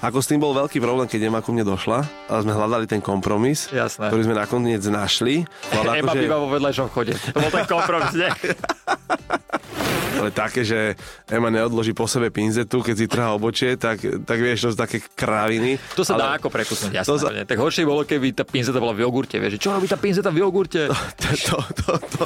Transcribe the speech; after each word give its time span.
Ako 0.00 0.24
s 0.24 0.32
tým 0.32 0.40
bol 0.40 0.56
veľký 0.56 0.80
problém, 0.80 1.04
keď 1.04 1.28
Ema 1.28 1.44
ku 1.44 1.52
mne 1.52 1.68
došla 1.68 2.08
a 2.24 2.40
sme 2.40 2.56
hľadali 2.56 2.88
ten 2.88 3.04
kompromis, 3.04 3.68
Jasné. 3.68 4.08
ktorý 4.08 4.22
sme 4.24 4.32
nakoniec 4.32 4.80
našli. 4.88 5.44
Ale 5.76 6.00
Ema 6.00 6.16
akože- 6.16 6.24
býva 6.24 6.36
vo 6.40 6.48
vedľajšom 6.48 6.86
vchode. 6.88 7.12
To 7.36 7.36
bol 7.36 7.52
ten 7.52 7.68
kompromis, 7.68 8.12
nie? 8.16 8.30
ale 10.20 10.32
také, 10.32 10.64
že 10.64 10.96
Ema 11.28 11.52
neodloží 11.52 11.92
po 11.92 12.08
sebe 12.08 12.32
pinzetu, 12.32 12.80
keď 12.80 12.94
si 12.96 13.06
trhá 13.12 13.36
obočie, 13.36 13.76
tak, 13.76 14.00
tak 14.24 14.38
vieš, 14.40 14.64
to 14.64 14.68
sú 14.72 14.78
také 14.80 15.04
kraviny. 15.04 15.76
To 15.96 16.00
sa 16.00 16.16
ale... 16.16 16.20
dá 16.20 16.28
ako 16.40 16.48
prekusnúť, 16.48 16.92
jasné. 16.96 17.08
To 17.08 17.16
sa-. 17.20 17.32
Tak 17.44 17.58
horšie 17.60 17.84
bolo, 17.84 18.00
keby 18.08 18.32
tá 18.32 18.48
pinzeta 18.48 18.80
bola 18.80 18.96
v 18.96 19.04
jogurte, 19.04 19.36
vieš. 19.36 19.60
Čo 19.60 19.76
robí 19.76 19.84
tá 19.84 20.00
pinzeta 20.00 20.32
v 20.32 20.40
jogurte? 20.44 20.88
To, 21.50 21.56
to, 21.62 21.92
to, 21.94 21.94
to. 22.16 22.22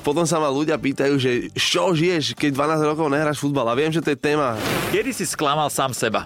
Potom 0.00 0.24
sa 0.24 0.40
ma 0.40 0.48
ľudia 0.48 0.76
pýtajú, 0.76 1.16
že 1.16 1.52
čo 1.56 1.92
žiješ, 1.92 2.36
keď 2.36 2.54
12 2.80 2.90
rokov 2.92 3.06
nehráš 3.12 3.40
futbal. 3.40 3.66
A 3.68 3.74
viem, 3.76 3.92
že 3.92 4.00
to 4.00 4.12
je 4.12 4.18
téma. 4.18 4.56
Kedy 4.88 5.10
si 5.12 5.24
sklamal 5.28 5.68
sám 5.68 5.92
seba? 5.92 6.24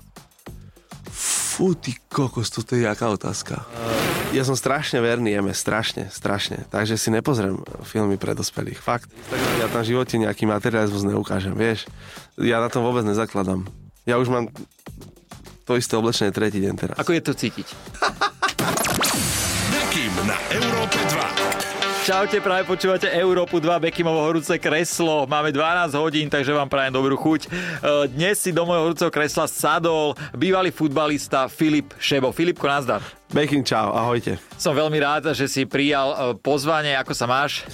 Fú, 1.59 1.75
ty 1.75 1.91
kokos, 2.07 2.55
toto 2.55 2.79
je 2.79 2.87
jaká 2.87 3.11
otázka. 3.11 3.67
Ja 4.31 4.47
som 4.47 4.55
strašne 4.55 5.03
verný 5.03 5.35
jeme, 5.35 5.51
strašne, 5.51 6.07
strašne. 6.07 6.63
Takže 6.71 6.95
si 6.95 7.11
nepozriem 7.11 7.59
filmy 7.83 8.15
pre 8.15 8.31
dospelých. 8.31 8.79
Fakt. 8.79 9.11
Ja 9.59 9.67
tam 9.67 9.83
v 9.83 9.91
živote 9.91 10.23
nejaký 10.23 10.47
materializmus 10.47 11.03
neukážem, 11.03 11.59
vieš. 11.59 11.91
Ja 12.39 12.63
na 12.63 12.71
tom 12.71 12.87
vôbec 12.87 13.03
nezakladám. 13.03 13.67
Ja 14.07 14.23
už 14.23 14.31
mám 14.31 14.55
to 15.67 15.75
isté 15.75 15.99
oblečenie 15.99 16.31
tretí 16.31 16.63
deň 16.63 16.75
teraz. 16.79 16.95
Ako 16.95 17.11
je 17.11 17.23
to 17.27 17.35
cítiť? 17.35 17.67
Na 20.29 20.39
Európe 20.55 20.99
2. 21.11 21.78
Čaute, 22.05 22.39
práve 22.39 22.63
počúvate 22.69 23.11
Európu 23.11 23.59
2, 23.59 23.81
Bekimovo 23.83 24.23
horúce 24.23 24.55
kreslo. 24.61 25.27
Máme 25.27 25.51
12 25.51 25.97
hodín, 25.97 26.29
takže 26.31 26.55
vám 26.55 26.71
prajem 26.71 26.95
dobrú 26.95 27.17
chuť. 27.17 27.41
E, 27.45 27.49
Dnes 28.13 28.39
si 28.39 28.55
do 28.55 28.63
môjho 28.63 28.87
horúceho 28.87 29.11
kresla 29.11 29.49
sadol 29.51 30.13
bývalý 30.37 30.69
futbalista 30.69 31.49
Filip 31.49 31.97
Šebo. 31.97 32.31
Filipko, 32.31 32.69
nazdar. 32.69 33.03
Baking 33.33 33.65
čau, 33.65 33.91
ahojte. 33.91 34.37
Som 34.61 34.77
veľmi 34.79 35.01
rád, 35.01 35.33
že 35.33 35.49
si 35.49 35.67
prijal 35.67 36.13
e, 36.13 36.17
pozvanie. 36.39 36.95
Ako 37.01 37.17
sa 37.17 37.27
máš? 37.27 37.67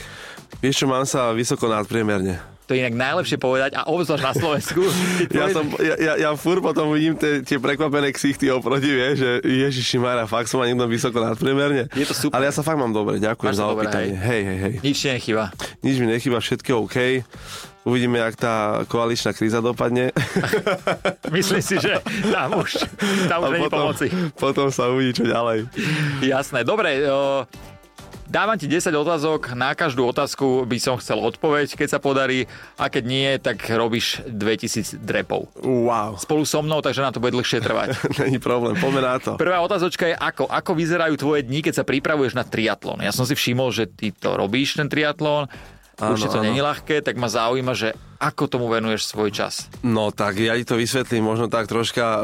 Vieš 0.63 0.85
čo, 0.85 0.87
mám 0.87 1.05
sa 1.05 1.35
vysoko 1.35 1.67
nadpriemerne. 1.67 2.54
To 2.65 2.73
je 2.73 2.81
inak 2.81 2.97
najlepšie 2.97 3.37
povedať 3.37 3.77
a 3.77 3.85
obzvlášť 3.85 4.25
na 4.25 4.33
Slovensku. 4.33 4.83
Ja, 5.35 5.51
som, 5.51 5.67
ja, 5.83 5.97
ja, 5.99 6.13
ja 6.17 6.31
fur 6.39 6.63
potom 6.63 6.95
vidím 6.95 7.19
tie, 7.19 7.43
tie 7.43 7.59
prekvapené 7.59 8.15
ksichty 8.15 8.49
oproti, 8.55 8.87
vieš, 8.87 9.21
že 9.21 9.31
Ježiši 9.43 9.99
Mara, 9.99 10.25
fakt 10.31 10.47
som 10.47 10.63
ma 10.63 10.69
niekto 10.69 10.87
vysoko 10.87 11.19
nadpriemerne. 11.19 11.91
Je 11.91 12.07
to 12.07 12.15
super. 12.15 12.39
Ale 12.39 12.49
ja 12.49 12.53
sa 12.55 12.63
fakt 12.63 12.79
mám 12.79 12.95
dobre, 12.95 13.19
ďakujem 13.19 13.53
Máš 13.53 13.59
za 13.59 13.67
opýtanie. 13.67 14.15
Hej, 14.15 14.41
hej, 14.47 14.59
hej. 14.63 14.75
Nič 14.81 14.97
ti 14.97 15.09
nechyba. 15.11 15.45
Nič 15.83 15.97
mi 15.99 16.07
nechýba, 16.07 16.39
všetko 16.39 16.87
OK. 16.87 16.97
Uvidíme, 17.85 18.17
jak 18.17 18.41
tá 18.41 18.81
koaličná 18.89 19.37
kríza 19.37 19.61
dopadne. 19.61 20.09
Myslím 21.37 21.61
si, 21.61 21.77
že 21.77 22.01
tam 22.33 22.57
už, 22.65 22.81
tam 23.29 23.45
už 23.45 23.61
není 23.61 23.69
pomoci. 23.69 24.09
potom 24.41 24.73
sa 24.73 24.89
uvidí, 24.89 25.21
čo 25.21 25.29
ďalej. 25.29 25.69
Jasné, 26.25 26.65
dobre. 26.65 27.05
O, 27.05 27.45
dávam 28.35 28.59
ti 28.59 28.67
10 28.67 28.91
otázok, 28.91 29.55
na 29.55 29.79
každú 29.79 30.11
otázku 30.11 30.67
by 30.67 30.83
som 30.83 30.99
chcel 30.99 31.23
odpoveď, 31.23 31.79
keď 31.79 31.89
sa 31.95 31.99
podarí 32.03 32.51
a 32.75 32.91
keď 32.91 33.05
nie, 33.07 33.31
tak 33.39 33.63
robíš 33.71 34.27
2000 34.27 34.99
drepov. 34.99 35.47
Wow. 35.63 36.19
Spolu 36.19 36.43
so 36.43 36.59
mnou, 36.59 36.83
takže 36.83 36.99
na 36.99 37.15
to 37.15 37.23
bude 37.23 37.31
dlhšie 37.31 37.63
trvať. 37.63 37.95
Není 38.27 38.43
problém, 38.43 38.75
poďme 38.75 39.07
na 39.07 39.23
to. 39.23 39.39
Prvá 39.39 39.63
otázočka 39.63 40.11
je 40.11 40.19
ako? 40.19 40.51
Ako 40.51 40.75
vyzerajú 40.75 41.15
tvoje 41.15 41.47
dni, 41.47 41.63
keď 41.63 41.79
sa 41.79 41.85
pripravuješ 41.87 42.35
na 42.35 42.43
triatlon? 42.43 43.07
Ja 43.07 43.15
som 43.15 43.23
si 43.23 43.39
všimol, 43.39 43.71
že 43.71 43.87
ty 43.87 44.11
to 44.11 44.35
robíš, 44.35 44.83
ten 44.83 44.91
triatlon. 44.91 45.47
Určite 45.95 46.35
to 46.35 46.43
áno. 46.43 46.51
není 46.51 46.59
ľahké, 46.59 47.07
tak 47.07 47.15
ma 47.15 47.31
zaujíma, 47.31 47.71
že 47.79 47.95
ako 48.25 48.49
tomu 48.49 48.67
venuješ 48.73 49.13
svoj 49.13 49.29
čas. 49.29 49.69
No 49.85 50.09
tak 50.09 50.41
ja 50.41 50.57
ti 50.57 50.65
to 50.65 50.81
vysvetlím 50.81 51.29
možno 51.29 51.53
tak 51.53 51.69
troška 51.69 52.05
uh, 52.05 52.23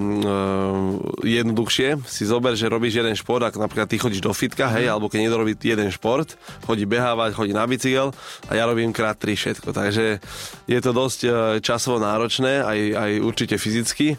uh, 0.00 0.96
jednoduchšie. 1.20 2.00
Si 2.08 2.24
zober, 2.24 2.56
že 2.56 2.72
robíš 2.72 3.04
jeden 3.04 3.12
šport, 3.12 3.44
ako 3.44 3.60
napríklad 3.60 3.84
ty 3.84 4.00
chodíš 4.00 4.24
do 4.24 4.32
fitka, 4.32 4.72
hej, 4.72 4.88
alebo 4.88 5.12
keď 5.12 5.18
niekto 5.28 5.40
robí 5.44 5.52
jeden 5.60 5.92
šport, 5.92 6.40
chodí 6.64 6.88
behávať, 6.88 7.36
chodí 7.36 7.52
na 7.52 7.68
bicykel 7.68 8.16
a 8.48 8.52
ja 8.56 8.64
robím 8.64 8.96
krát 8.96 9.20
tri 9.20 9.36
všetko. 9.36 9.76
Takže 9.76 10.24
je 10.64 10.80
to 10.80 10.90
dosť 10.96 11.20
uh, 11.28 11.32
časovo 11.60 12.00
náročné, 12.00 12.64
aj, 12.64 12.78
aj 12.96 13.10
určite 13.20 13.60
fyzicky, 13.60 14.16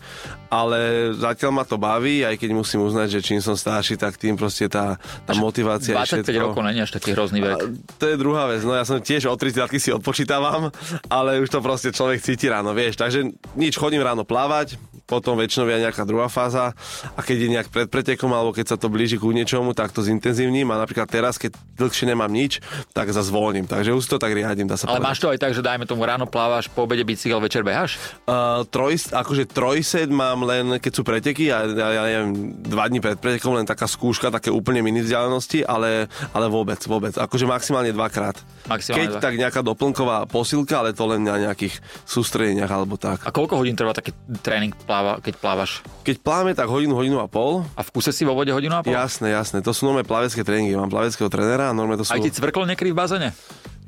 ale 0.53 1.09
zatiaľ 1.17 1.51
ma 1.57 1.63
to 1.65 1.81
baví, 1.81 2.21
aj 2.21 2.37
keď 2.37 2.49
musím 2.53 2.85
uznať, 2.85 3.17
že 3.17 3.19
čím 3.25 3.39
som 3.41 3.57
starší, 3.57 3.97
tak 3.97 4.21
tým 4.21 4.37
proste 4.37 4.69
tá, 4.69 5.01
tá 5.25 5.33
motivácia 5.33 5.97
25 5.97 6.13
je 6.13 6.23
všetko. 6.29 6.45
rokov 6.45 6.61
není 6.61 6.79
až 6.85 6.91
taký 6.93 7.17
hrozný 7.17 7.41
vek. 7.41 7.57
To 7.97 8.05
je 8.05 8.15
druhá 8.21 8.45
vec, 8.45 8.61
no 8.61 8.77
ja 8.77 8.85
som 8.85 9.01
tiež 9.01 9.25
od 9.25 9.39
30 9.41 9.65
si 9.81 9.89
odpočítavam, 9.89 10.69
ale 11.09 11.22
už 11.23 11.49
to 11.49 11.59
proste 11.63 11.89
človek 11.95 12.19
cíti 12.19 12.51
ráno, 12.51 12.75
vieš. 12.75 12.99
Takže 12.99 13.31
nič, 13.55 13.79
chodím 13.79 14.03
ráno 14.03 14.27
plávať, 14.27 14.75
potom 15.03 15.35
väčšinou 15.35 15.67
je 15.67 15.83
nejaká 15.83 16.03
druhá 16.07 16.31
fáza 16.31 16.71
a 17.13 17.19
keď 17.19 17.37
je 17.37 17.49
nejak 17.51 17.67
pred 17.69 17.87
pretekom 17.91 18.31
alebo 18.31 18.55
keď 18.55 18.75
sa 18.75 18.77
to 18.79 18.87
blíži 18.87 19.19
ku 19.19 19.35
niečomu, 19.35 19.75
tak 19.75 19.91
to 19.91 19.99
zintenzívnim 19.99 20.67
a 20.71 20.79
napríklad 20.79 21.07
teraz, 21.11 21.35
keď 21.35 21.55
dlhšie 21.75 22.07
nemám 22.07 22.31
nič, 22.31 22.63
tak 22.95 23.11
zase 23.11 23.29
voľním. 23.29 23.67
Takže 23.67 23.91
už 23.91 24.05
to 24.07 24.17
tak 24.17 24.31
riadím, 24.31 24.65
dá 24.65 24.79
sa 24.79 24.87
Ale 24.87 25.03
povedať. 25.03 25.07
máš 25.11 25.19
to 25.19 25.27
aj 25.29 25.39
tak, 25.39 25.51
že 25.51 25.61
dajme 25.61 25.83
tomu 25.83 26.07
ráno 26.07 26.25
plávaš, 26.25 26.71
po 26.71 26.87
obede 26.87 27.03
bicykel, 27.03 27.43
večer 27.43 27.67
beháš? 27.67 27.99
Uh, 28.23 28.63
troj, 28.71 28.95
akože 29.11 29.43
trojset 29.51 30.07
mám 30.07 30.47
len, 30.47 30.79
keď 30.79 30.91
sú 30.95 31.01
preteky, 31.03 31.51
a 31.51 31.67
ja, 31.67 31.87
ja 31.99 32.03
neviem, 32.07 32.55
dva 32.63 32.87
dní 32.87 33.03
pred 33.03 33.19
pretekom 33.19 33.59
len 33.59 33.67
taká 33.67 33.85
skúška, 33.85 34.31
také 34.31 34.49
úplne 34.49 34.79
mini 34.79 35.03
vzdialenosti, 35.03 35.67
ale, 35.67 36.07
ale 36.31 36.45
vôbec, 36.47 36.79
vôbec. 36.87 37.13
Akože 37.19 37.43
maximálne 37.43 37.91
dvakrát. 37.91 38.39
Maximálne 38.71 38.99
keď 38.99 39.07
dva. 39.11 39.21
tak 39.21 39.33
nejaká 39.35 39.61
doplnková 39.61 40.25
posilka, 40.31 40.79
ale 40.79 40.95
to 40.95 41.03
len 41.09 41.27
na 41.27 41.35
nejakých 41.37 41.83
sústredeniach 42.07 42.71
alebo 42.71 42.95
tak. 42.95 43.27
A 43.27 43.31
koľko 43.35 43.59
hodín 43.59 43.75
trvá 43.75 43.91
taký 43.91 44.15
tréning, 44.39 44.71
pláva, 44.93 45.17
keď 45.17 45.33
plávaš? 45.41 45.71
Keď 46.05 46.15
pláme, 46.21 46.53
tak 46.53 46.69
hodinu, 46.69 46.93
hodinu 46.93 47.17
a 47.17 47.25
pol. 47.25 47.65
A 47.73 47.81
v 47.81 47.89
kuse 47.89 48.13
si 48.13 48.21
vo 48.21 48.37
vode 48.37 48.53
hodinu 48.53 48.77
a 48.77 48.85
pol? 48.85 48.93
Jasné, 48.93 49.33
jasné. 49.33 49.65
To 49.65 49.73
sú 49.73 49.89
nové 49.89 50.05
plavecké 50.05 50.45
tréningy. 50.45 50.77
Mám 50.77 50.93
plaveckého 50.93 51.33
trénera 51.33 51.69
a 51.69 51.73
normálne 51.73 51.97
to 51.97 52.05
sú... 52.05 52.13
Aj 52.13 52.21
ti 52.21 52.29
cvrklo 52.29 52.69
niekedy 52.69 52.93
v 52.93 52.97
bazéne? 53.01 53.29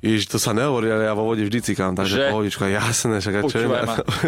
Ježiš, 0.02 0.30
to 0.30 0.38
sa 0.42 0.54
nehovorí, 0.54 0.90
ale 0.90 1.10
ja 1.10 1.14
vo 1.18 1.26
vode 1.26 1.42
vždy 1.42 1.66
cikám, 1.66 1.98
takže 1.98 2.14
Že? 2.14 2.26
pohodička, 2.30 2.66
jasné, 2.70 3.16
však 3.22 3.34
čo 3.50 3.58
je? 3.58 3.68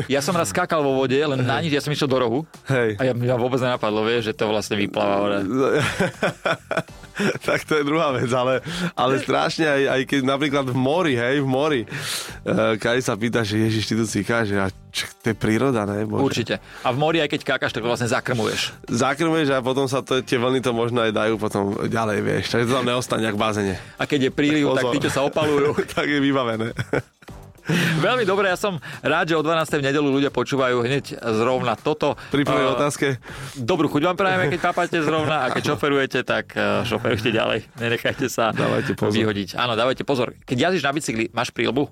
Ja 0.10 0.26
som 0.26 0.34
raz 0.34 0.50
skákal 0.50 0.82
vo 0.82 0.98
vode, 0.98 1.14
len 1.14 1.38
na 1.46 1.62
nič, 1.62 1.70
ja 1.70 1.82
som 1.86 1.94
išiel 1.94 2.10
do 2.10 2.18
rohu. 2.18 2.40
Hej. 2.66 2.98
A 2.98 3.06
ja, 3.06 3.14
mňa 3.14 3.38
vôbec 3.38 3.62
nenapadlo, 3.62 4.02
vieš, 4.02 4.34
že 4.34 4.34
to 4.34 4.50
vlastne 4.50 4.74
vypláva. 4.74 5.38
tak 7.48 7.66
to 7.66 7.80
je 7.80 7.84
druhá 7.84 8.14
vec, 8.14 8.30
ale, 8.30 8.62
ale 8.94 9.18
strašne 9.22 9.66
aj, 9.66 9.82
aj 9.90 10.02
keď 10.06 10.22
napríklad 10.26 10.66
v 10.70 10.78
mori, 10.78 11.14
hej, 11.18 11.42
v 11.42 11.50
mori, 11.50 11.82
uh, 11.84 13.00
sa 13.02 13.14
pýta, 13.18 13.42
že 13.42 13.62
Ježiš, 13.62 13.84
ty 13.90 13.94
tu 13.98 14.06
cikáš, 14.06 14.54
a 14.58 14.70
čo, 14.94 15.06
to 15.22 15.34
je 15.34 15.36
príroda, 15.38 15.86
ne? 15.86 16.06
Bože. 16.06 16.24
Určite. 16.24 16.56
A 16.82 16.90
v 16.90 16.98
mori, 16.98 17.18
aj 17.22 17.30
keď 17.30 17.42
kákaš, 17.46 17.72
tak 17.74 17.86
vlastne 17.86 18.10
zakrmuješ. 18.10 18.74
Zakrmuješ 18.90 19.48
a 19.54 19.60
potom 19.62 19.86
sa 19.86 20.02
to, 20.02 20.22
tie 20.22 20.42
vlny 20.42 20.62
to 20.62 20.74
možno 20.74 21.06
aj 21.06 21.14
dajú 21.14 21.36
potom 21.38 21.74
ďalej, 21.86 22.18
vieš, 22.26 22.46
takže 22.54 22.66
to 22.70 22.74
tam 22.82 22.88
neostane 22.88 23.24
jak 23.26 23.38
v 23.38 23.42
bazene. 23.42 23.76
A 23.98 24.04
keď 24.06 24.30
je 24.30 24.32
príliv, 24.34 24.74
tak 24.74 24.90
Pozor. 24.90 24.94
títo 24.98 25.10
sa 25.14 25.22
opalujú. 25.26 25.78
tak 25.96 26.06
je 26.10 26.20
vybavené. 26.22 26.74
Veľmi 28.06 28.24
dobre, 28.24 28.48
ja 28.48 28.56
som 28.56 28.80
rád, 29.02 29.32
že 29.32 29.36
o 29.36 29.44
12. 29.44 29.80
v 29.80 29.86
nedelu 29.86 30.08
ľudia 30.08 30.32
počúvajú 30.32 30.84
hneď 30.84 31.20
zrovna 31.36 31.76
toto. 31.76 32.16
Pri 32.32 32.44
prvej 32.44 32.66
Uh, 32.68 32.76
otázke, 32.76 33.20
Dobrú 33.56 33.88
chuť 33.88 34.04
vám 34.04 34.18
prajeme, 34.18 34.48
keď 34.48 34.60
papáte 34.60 34.98
zrovna 35.00 35.46
a 35.46 35.52
keď 35.52 35.76
šoferujete, 35.76 36.20
tak 36.24 36.52
uh, 36.54 36.84
šoferujte 36.84 37.32
ďalej. 37.32 37.68
Nenechajte 37.78 38.28
sa 38.28 38.52
Dávajte 38.52 38.96
pozor. 38.96 39.16
vyhodiť. 39.16 39.56
Áno, 39.56 39.76
dávajte 39.76 40.04
pozor. 40.04 40.36
Keď 40.44 40.58
jazdíš 40.58 40.84
na 40.84 40.92
bicykli, 40.92 41.26
máš 41.32 41.52
prílbu? 41.52 41.88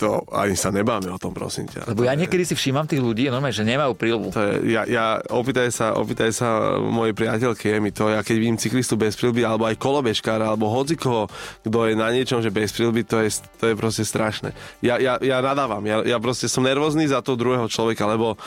To 0.00 0.24
ani 0.32 0.56
sa 0.56 0.72
nebáme 0.72 1.12
o 1.12 1.18
tom, 1.20 1.36
prosím 1.36 1.68
ťa. 1.68 1.92
Lebo 1.92 2.08
ja 2.08 2.16
niekedy 2.16 2.42
si 2.42 2.54
všímam 2.56 2.88
tých 2.88 3.04
ľudí, 3.04 3.28
normálne, 3.28 3.54
že 3.54 3.66
nemajú 3.66 3.92
prílbu. 3.94 4.28
To 4.32 4.42
je, 4.42 4.54
ja, 4.72 4.82
ja 4.88 5.20
opýtaj 5.20 5.68
sa, 5.70 5.94
opýtaj 5.94 6.30
sa 6.32 6.78
mojej 6.80 7.12
priateľky, 7.12 7.72
je 7.72 7.78
mi 7.78 7.92
to, 7.92 8.08
ja 8.08 8.24
keď 8.24 8.36
vidím 8.40 8.56
cyklistu 8.58 8.96
bez 8.96 9.14
prilby, 9.14 9.44
alebo 9.44 9.68
aj 9.68 9.76
kolobežkára, 9.76 10.52
alebo 10.52 10.72
hocikoho, 10.72 11.28
kto 11.62 11.78
je 11.88 11.94
na 11.94 12.08
niečom, 12.10 12.40
že 12.40 12.48
bez 12.48 12.72
prilby, 12.72 13.04
to 13.04 13.20
je, 13.20 13.44
to 13.60 13.70
je 13.70 13.74
proste 13.76 14.08
strašné. 14.08 14.56
Ja, 14.80 14.96
ja, 14.96 15.20
ja 15.20 15.38
nadávam, 15.44 15.84
ja, 15.84 16.00
ja 16.02 16.16
proste 16.18 16.48
som 16.48 16.64
nervózny 16.64 17.06
za 17.06 17.20
toho 17.20 17.36
druhého 17.36 17.68
človeka, 17.68 18.08
lebo 18.08 18.40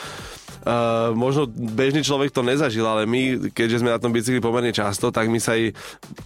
Uh, 0.66 1.14
možno 1.14 1.46
bežný 1.46 2.02
človek 2.02 2.34
to 2.34 2.42
nezažil, 2.42 2.82
ale 2.82 3.06
my, 3.06 3.54
keďže 3.54 3.86
sme 3.86 3.94
na 3.94 4.02
tom 4.02 4.10
bicykli 4.10 4.42
pomerne 4.42 4.74
často, 4.74 5.14
tak 5.14 5.30
my 5.30 5.38
sa 5.38 5.54
aj 5.54 5.70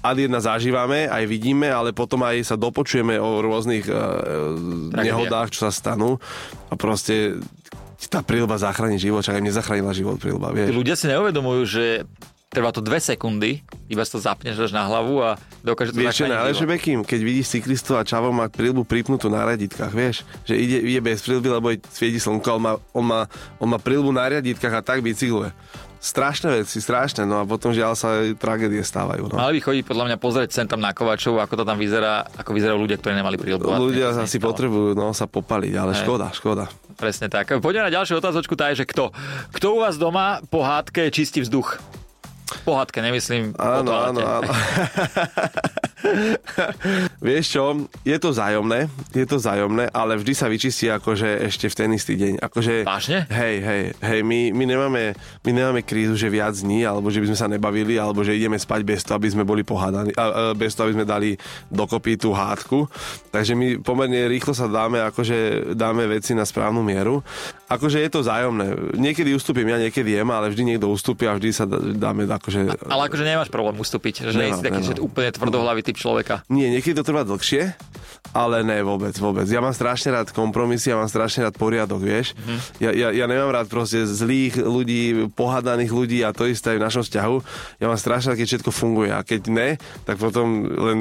ad 0.01 0.17
jedna 0.17 0.41
zažívame, 0.41 1.13
aj 1.13 1.29
vidíme, 1.29 1.69
ale 1.69 1.93
potom 1.93 2.25
aj 2.25 2.49
sa 2.49 2.57
dopočujeme 2.57 3.21
o 3.21 3.45
rôznych 3.45 3.85
uh, 3.85 4.57
Tragédiách. 4.71 5.05
nehodách, 5.05 5.49
čo 5.51 5.67
sa 5.67 5.73
stanú 5.75 6.23
a 6.71 6.75
proste 6.79 7.39
tá 8.09 8.25
prílba 8.25 8.57
zachráni 8.57 8.97
život, 8.97 9.21
čak 9.21 9.37
aj 9.39 9.43
mne 9.45 9.55
zachránila 9.55 9.93
život 9.93 10.17
prílba, 10.17 10.51
vieš. 10.51 10.73
ľudia 10.73 10.97
si 10.97 11.07
neuvedomujú, 11.07 11.63
že 11.69 11.85
trvá 12.51 12.75
to 12.75 12.83
dve 12.83 12.99
sekundy, 12.99 13.63
iba 13.87 14.03
si 14.03 14.11
to 14.11 14.19
zapneš 14.19 14.59
až 14.59 14.75
na 14.75 14.83
hlavu 14.83 15.23
a 15.23 15.39
dokáže 15.63 15.95
to 15.95 16.03
Vieš 16.03 16.27
čo 16.27 16.27
najlepšie. 16.27 16.67
Bekim? 16.67 16.99
Keď 17.07 17.21
vidíš 17.23 17.47
cyklistu 17.55 17.95
a 17.95 18.03
čavo 18.03 18.35
má 18.35 18.51
prílbu 18.51 18.83
pripnutú 18.83 19.31
na 19.31 19.47
riaditkách, 19.47 19.93
vieš? 19.95 20.27
Že 20.51 20.55
ide, 20.59 20.79
ide 20.83 21.01
bez 21.01 21.23
prílby, 21.23 21.47
lebo 21.47 21.71
svieti 21.95 22.19
slnko, 22.19 22.51
on 22.59 22.63
má, 22.63 22.73
on 22.91 23.05
má, 23.07 23.21
on 23.63 23.69
má 23.71 23.79
prílbu 23.79 24.11
na 24.11 24.27
riaditkách 24.27 24.75
a 24.75 24.83
tak 24.83 24.99
bicykluje. 24.99 25.55
Strašné 26.01 26.65
veci, 26.65 26.81
strašné, 26.81 27.29
no 27.29 27.39
a 27.41 27.45
potom 27.45 27.77
žiaľ 27.77 27.93
sa 27.93 28.25
aj 28.25 28.41
tragédie 28.41 28.81
stávajú. 28.81 29.29
No. 29.29 29.37
Mali 29.37 29.61
by 29.61 29.69
chodiť 29.69 29.85
podľa 29.85 30.05
mňa 30.09 30.17
pozrieť 30.17 30.51
sem 30.57 30.67
tam 30.67 30.81
na 30.81 30.97
Kovačov, 30.97 31.37
ako 31.37 31.61
to 31.61 31.65
tam 31.69 31.77
vyzerá, 31.77 32.25
ako 32.41 32.57
vyzerajú 32.57 32.81
ľudia, 32.81 32.97
ktorí 32.97 33.13
nemali 33.21 33.37
prílebu. 33.37 33.69
Ľudia 33.69 34.17
asi 34.17 34.41
potrebujú 34.41 34.97
no, 34.97 35.13
sa 35.13 35.29
popaliť, 35.29 35.73
ale 35.77 35.93
Hej. 35.93 36.09
škoda, 36.09 36.27
škoda. 36.33 36.65
Presne 36.97 37.29
tak. 37.29 37.53
Poďme 37.61 37.87
na 37.87 37.93
ďalšiu 37.93 38.17
otázočku, 38.17 38.57
tá 38.57 38.73
je, 38.73 38.83
že 38.83 38.89
kto? 38.89 39.13
Kto 39.53 39.67
u 39.77 39.79
vás 39.85 40.01
doma 40.01 40.41
po 40.49 40.65
hádke 40.65 41.13
čistí 41.13 41.45
vzduch? 41.45 42.00
Po 42.67 42.77
hádke, 42.77 43.01
nemyslím 43.03 43.55
Áno, 43.57 43.91
áno, 43.93 44.21
áno. 44.21 44.51
Vieš 47.21 47.45
čo, 47.57 47.65
je 48.03 48.17
to 48.17 48.33
zájomné, 48.33 48.89
je 49.13 49.27
to 49.29 49.37
zájomné, 49.37 49.93
ale 49.93 50.17
vždy 50.17 50.33
sa 50.33 50.49
vyčistí 50.49 50.89
akože 50.89 51.45
ešte 51.47 51.69
v 51.69 51.75
ten 51.77 51.91
istý 51.93 52.15
deň. 52.17 52.33
Akože, 52.41 52.89
Vážne? 52.89 53.29
Hej, 53.29 53.57
hej, 53.61 53.83
hej, 54.01 54.21
my, 54.25 54.51
my, 54.57 54.65
nemáme, 54.65 55.03
my 55.45 55.51
nemáme 55.53 55.81
krízu, 55.85 56.17
že 56.17 56.33
viac 56.33 56.57
dní, 56.57 56.89
alebo 56.89 57.13
že 57.13 57.21
by 57.21 57.27
sme 57.33 57.39
sa 57.39 57.49
nebavili, 57.53 58.01
alebo 58.01 58.25
že 58.25 58.37
ideme 58.37 58.57
spať 58.57 58.81
bez 58.83 59.05
toho, 59.05 59.21
aby 59.21 59.29
sme 59.29 59.45
boli 59.45 59.61
pohádaní, 59.61 60.17
a, 60.17 60.25
a, 60.25 60.31
bez 60.57 60.73
toho, 60.73 60.89
aby 60.89 60.97
sme 60.97 61.07
dali 61.07 61.37
dokopy 61.69 62.17
tú 62.17 62.33
hádku. 62.33 62.89
Takže 63.29 63.53
my 63.53 63.67
pomerne 63.85 64.25
rýchlo 64.27 64.57
sa 64.57 64.67
dáme, 64.67 65.05
akože 65.05 65.73
dáme 65.77 66.09
veci 66.09 66.33
na 66.33 66.49
správnu 66.49 66.81
mieru. 66.81 67.21
Akože 67.71 68.03
je 68.03 68.11
to 68.11 68.27
zájomné. 68.27 68.99
Niekedy 68.99 69.31
ustúpim 69.31 69.69
ja, 69.69 69.79
niekedy 69.79 70.19
jem, 70.19 70.27
ale 70.35 70.51
vždy 70.51 70.75
niekto 70.75 70.91
ustúpi 70.91 71.31
a 71.31 71.39
vždy 71.39 71.51
sa 71.55 71.65
dá- 71.71 71.79
dáme 71.79 72.27
akože 72.41 72.89
Ale 72.89 73.03
akože 73.07 73.23
nemáš 73.23 73.49
problém 73.49 73.77
ustúpiť, 73.77 74.27
že 74.27 74.35
nie 74.35 74.51
si 74.51 74.61
taký 74.61 74.81
nemám. 74.81 74.89
že 74.91 75.01
úplne 75.01 75.29
tvrdohlavý 75.31 75.81
typ 75.81 75.95
človeka. 75.95 76.43
Nie, 76.49 76.69
niekedy 76.69 76.97
to 76.97 77.05
trvá 77.05 77.23
dlhšie, 77.23 77.77
ale 78.31 78.63
ne, 78.63 78.81
vôbec, 78.81 79.13
vôbec. 79.15 79.45
Ja 79.45 79.59
mám 79.59 79.73
strašne 79.73 80.13
rád 80.13 80.31
kompromisy, 80.31 80.89
ja 80.89 80.97
mám 80.97 81.07
strašne 81.07 81.43
rád 81.43 81.55
poriadok, 81.55 82.01
vieš. 82.01 82.33
Mhm. 82.37 82.59
Ja, 82.79 82.91
ja, 82.91 83.09
ja 83.13 83.25
nemám 83.27 83.51
rád 83.51 83.67
proste 83.67 84.03
zlých 84.03 84.57
ľudí, 84.57 85.03
pohádaných 85.31 85.91
ľudí 85.91 86.19
a 86.23 86.31
to 86.31 86.47
isté 86.47 86.73
aj 86.73 86.79
v 86.79 86.85
našom 86.85 87.03
vzťahu. 87.03 87.37
Ja 87.79 87.87
mám 87.87 87.99
strašne 87.99 88.33
rád, 88.33 88.39
keď 88.39 88.49
všetko 88.49 88.71
funguje 88.71 89.11
a 89.11 89.21
keď 89.21 89.41
ne, 89.47 89.69
tak 90.05 90.17
potom 90.17 90.47
len, 90.65 90.99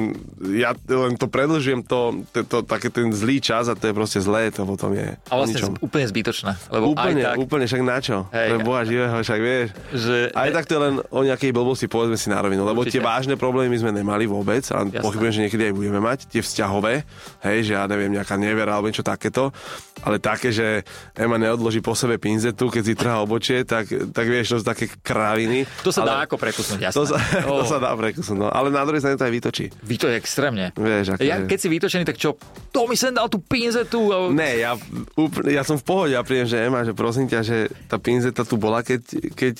ja 0.52 0.74
len 0.86 1.14
to 1.14 1.26
predlžujem 1.26 1.80
to, 1.82 2.26
to, 2.30 2.42
to, 2.42 2.58
také 2.62 2.90
ten 2.90 3.08
zlý 3.10 3.38
čas 3.38 3.66
a 3.66 3.74
to 3.74 3.86
je 3.86 3.94
proste 3.94 4.18
zlé, 4.18 4.50
to 4.50 4.64
potom 4.64 4.90
je 4.92 5.14
A 5.30 5.34
vlastne 5.34 5.56
ničom. 5.56 5.72
úplne 5.78 6.04
zbytočné. 6.04 6.52
Lebo 6.68 6.92
Úplne, 6.92 7.22
aj 7.22 7.26
tak, 7.30 7.36
úplne, 7.38 7.64
však 7.64 7.82
na 7.82 7.98
čo? 8.02 8.16
Hej. 8.28 8.48
Pre 8.50 8.58
Boha 8.60 8.82
živého, 8.82 9.14
však 9.16 9.40
vieš. 9.40 9.68
že... 9.94 10.16
Aj 10.34 10.50
tak 10.50 10.66
to 10.66 10.72
je 10.74 10.80
len 10.82 10.94
o 11.06 11.20
nejakej 11.30 11.50
blbosti, 11.50 11.86
povedzme 11.86 12.14
si 12.14 12.26
na 12.26 12.38
rovinu, 12.38 12.62
lebo 12.62 12.80
Určite. 12.80 12.98
tie 12.98 13.02
vážne 13.02 13.34
problémy 13.34 13.74
sme 13.74 13.90
nemali 13.90 14.24
vôbec 14.24 14.62
a 14.68 14.82
Jasné. 14.82 14.98
pochybujem, 14.98 15.32
že 15.32 15.42
niekedy 15.42 15.62
aj 15.64 15.74
budeme 15.74 16.00
mať, 16.00 16.18
tie 16.26 16.40
vzťahové, 16.40 16.94
hej, 17.42 17.58
že 17.62 17.72
ja 17.72 17.84
neviem, 17.84 18.10
nejaká 18.10 18.34
nevera 18.34 18.72
alebo 18.72 18.86
niečo 18.86 19.02
takéto, 19.02 19.54
ale 20.00 20.16
také, 20.16 20.48
že 20.48 20.82
Ema 21.14 21.36
neodloží 21.36 21.78
po 21.78 21.92
sebe 21.92 22.16
pinzetu, 22.16 22.66
keď 22.66 22.82
si 22.82 22.94
trhá 22.94 23.18
obočie, 23.18 23.62
tak, 23.62 23.84
tak 24.10 24.26
vieš, 24.26 24.50
to 24.50 24.56
sú 24.58 24.66
také 24.66 24.88
kraviny. 24.90 25.68
To 25.80 25.90
sa 25.90 26.02
ale 26.02 26.08
dá 26.08 26.16
ako 26.24 26.36
prekusnúť, 26.36 26.78
jasné. 26.82 26.96
to 26.96 27.04
sa, 27.06 27.16
Oh. 27.46 27.60
to 27.60 27.64
sa 27.66 27.78
dá 27.78 27.92
prekusnúť, 27.92 28.36
no. 28.36 28.48
ale 28.48 28.68
na 28.68 28.82
druhej 28.82 28.98
strane 28.98 29.14
to 29.14 29.22
aj 29.22 29.32
vytočí. 29.32 29.64
Vy 29.80 29.96
to 29.96 30.06
je 30.06 30.16
extrémne. 30.16 30.72
Vieš, 30.72 31.14
akože- 31.14 31.24
Ja, 31.24 31.36
keď 31.40 31.58
si 31.58 31.68
vytočený, 31.68 32.04
tak 32.04 32.16
čo? 32.16 32.34
To 32.70 32.84
mi 32.84 32.94
sem 32.94 33.10
dal 33.10 33.26
tú 33.26 33.38
pinzetu. 33.38 34.08
A... 34.08 34.16
Ne, 34.30 34.58
ja, 34.58 34.72
úplne, 35.14 35.50
ja 35.50 35.60
som 35.60 35.74
v 35.74 35.84
pohode, 35.84 36.10
ja 36.10 36.20
prídem, 36.20 36.46
že 36.46 36.56
Ema, 36.58 36.80
že 36.80 36.92
prosím 36.92 37.26
ťa, 37.26 37.40
že 37.40 37.56
tá 37.84 37.96
pinzeta 37.96 38.42
tu 38.42 38.56
bola, 38.56 38.80
keď, 38.80 39.00
keď 39.30 39.54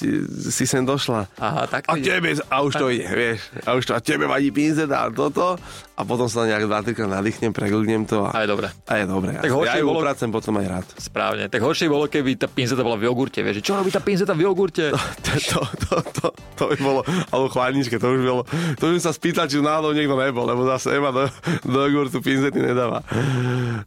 si 0.48 0.64
sem 0.64 0.80
došla. 0.80 1.28
Aha, 1.36 1.59
tak 1.64 1.84
A 1.84 1.96
tebe, 1.96 2.32
a 2.32 2.56
už 2.60 2.72
to 2.72 2.86
ide, 2.88 3.08
vieš. 3.08 3.40
A 3.64 3.74
už 3.74 3.84
to, 3.84 3.92
a 3.92 4.00
tebe 4.00 4.24
vadí 4.24 4.48
pinzeta 4.48 5.04
a 5.04 5.10
toto. 5.10 5.58
A 5.94 6.00
potom 6.00 6.24
sa 6.26 6.48
nejak 6.48 6.64
dva, 6.64 6.80
trikrát 6.80 7.12
nadýchnem, 7.12 7.52
preglgnem 7.52 8.04
to 8.04 8.24
a, 8.24 8.32
A 8.32 8.38
je 8.40 8.48
dobré. 8.48 8.72
a 8.72 8.92
je 8.96 9.04
dobré. 9.04 9.36
Tak 9.36 9.52
ja 9.52 9.76
ju 9.76 9.84
bolo- 9.84 10.00
upracem 10.00 10.28
potom 10.28 10.56
aj 10.56 10.66
rád. 10.66 10.86
Správne. 10.96 11.44
Tak 11.46 11.60
horšie 11.60 11.86
bolo, 11.86 12.08
keby 12.08 12.36
tá 12.36 12.46
pinzeta 12.46 12.80
bola 12.80 12.96
v 12.96 13.04
jogurte. 13.04 13.40
Vieš, 13.40 13.60
čo 13.60 13.76
robí 13.76 13.88
tá 13.88 14.00
pinzeta 14.00 14.32
v 14.32 14.44
jogurte? 14.44 14.92
To, 15.20 15.36
to, 15.36 15.60
to, 15.78 15.96
to, 16.12 16.26
to 16.56 16.64
by 16.66 16.76
bolo, 16.78 17.00
alebo 17.28 17.46
chladničke, 17.48 17.96
to 17.96 18.06
už 18.08 18.22
bolo, 18.22 18.42
to 18.76 18.84
už 18.88 18.98
sa 18.98 19.10
spýtal, 19.10 19.46
či 19.46 19.58
náhodou 19.58 19.92
niekto 19.92 20.14
nebol, 20.14 20.42
lebo 20.42 20.62
zase 20.64 20.90
Ema 20.92 21.10
do, 21.10 21.26
do 21.62 21.80
jogurtu 21.84 22.18
pinzety 22.18 22.58
nedáva. 22.58 23.02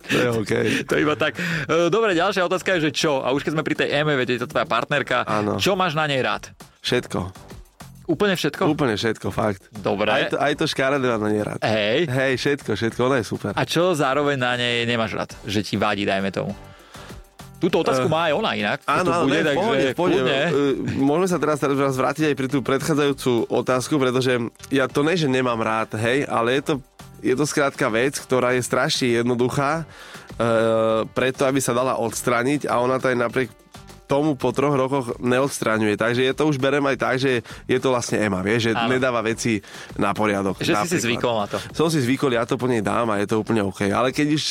To 0.03 0.15
je 0.15 0.27
OK. 0.33 0.51
To 0.89 0.95
iba 0.95 1.15
tak. 1.15 1.35
E, 1.65 1.89
Dobre, 1.89 2.13
ďalšia 2.13 2.43
otázka 2.43 2.77
je, 2.77 2.89
že 2.89 2.91
čo? 2.95 3.19
A 3.19 3.31
už 3.31 3.41
keď 3.41 3.51
sme 3.53 3.63
pri 3.63 3.75
tej 3.75 3.89
Eme, 3.91 4.13
je 4.15 4.37
to 4.37 4.45
tvoja 4.45 4.63
partnerka, 4.63 5.23
Áno. 5.23 5.57
čo 5.57 5.73
máš 5.73 5.93
na 5.93 6.05
nej 6.05 6.19
rád? 6.19 6.51
Všetko. 6.81 7.52
Úplne 8.03 8.35
všetko? 8.35 8.61
Úplne 8.67 8.95
všetko, 8.99 9.27
fakt. 9.31 9.71
Dobre. 9.71 10.11
Aj 10.11 10.23
to, 10.27 10.35
aj 10.35 10.53
to 10.59 10.65
škaredé 10.67 11.07
mám 11.07 11.23
na 11.23 11.29
nej 11.31 11.43
rád. 11.43 11.59
Hej. 11.63 12.11
Hej, 12.11 12.33
všetko, 12.35 12.75
všetko, 12.75 12.99
ona 13.07 13.17
je 13.23 13.25
super. 13.25 13.51
A 13.55 13.63
čo 13.63 13.95
zároveň 13.95 14.35
na 14.35 14.59
nej 14.59 14.83
nemáš 14.83 15.15
rád? 15.15 15.31
Že 15.47 15.59
ti 15.63 15.75
vadí, 15.79 16.03
dajme 16.03 16.27
tomu. 16.35 16.51
Túto 17.63 17.79
otázku 17.79 18.11
má 18.11 18.27
aj 18.27 18.33
ona 18.35 18.51
inak. 18.59 18.83
Áno, 18.83 19.07
áno, 19.07 19.23
bude, 19.23 19.39
ne, 19.39 19.43
v 19.43 19.47
takže 19.47 19.63
pohode, 19.63 19.87
pohode. 19.95 20.35
Uh, 20.51 20.75
Môžeme 20.99 21.27
sa 21.31 21.39
teraz, 21.39 21.63
teraz 21.63 21.95
vrátiť 21.95 22.23
aj 22.27 22.35
pri 22.35 22.47
tú 22.51 22.59
predchádzajúcu 22.59 23.31
otázku, 23.47 23.95
pretože 23.95 24.35
ja 24.67 24.91
to 24.91 24.99
ne, 24.99 25.15
že 25.15 25.31
nemám 25.31 25.63
rád, 25.63 25.95
hej, 25.95 26.27
ale 26.27 26.59
je 26.59 26.61
to, 26.67 26.73
je 27.23 27.31
to 27.31 27.47
skrátka 27.47 27.87
vec, 27.87 28.19
ktorá 28.19 28.51
je 28.51 28.67
strašne 28.67 29.15
jednoduchá, 29.15 29.87
uh, 29.87 31.07
preto 31.15 31.47
aby 31.47 31.63
sa 31.63 31.71
dala 31.71 31.95
odstraniť 32.03 32.67
a 32.67 32.83
ona 32.83 32.99
to 32.99 33.07
aj 33.07 33.15
napriek 33.15 33.49
tomu 34.05 34.35
po 34.35 34.51
troch 34.51 34.75
rokoch 34.75 35.15
neodstraňuje. 35.19 35.95
Takže 35.95 36.21
je 36.27 36.33
to 36.35 36.43
už 36.49 36.59
berem 36.59 36.83
aj 36.83 36.97
tak, 36.99 37.15
že 37.17 37.41
je 37.65 37.79
to 37.79 37.89
vlastne 37.91 38.19
Ema, 38.19 38.43
vieš, 38.43 38.69
že 38.69 38.71
Áno. 38.75 38.91
nedáva 38.91 39.23
veci 39.23 39.63
na 39.95 40.11
poriadok. 40.11 40.59
Že 40.59 40.63
si 40.63 40.67
si 40.67 40.73
napríklad. 40.75 41.03
zvykol 41.03 41.35
na 41.39 41.47
to. 41.47 41.57
Som 41.71 41.87
si 41.89 41.99
zvykol, 42.03 42.31
ja 42.35 42.43
to 42.43 42.55
po 42.59 42.67
nej 42.67 42.83
dám 42.83 43.09
a 43.09 43.19
je 43.19 43.27
to 43.27 43.39
úplne 43.39 43.63
OK. 43.63 43.87
Ale 43.89 44.11
keď 44.11 44.37
už 44.37 44.43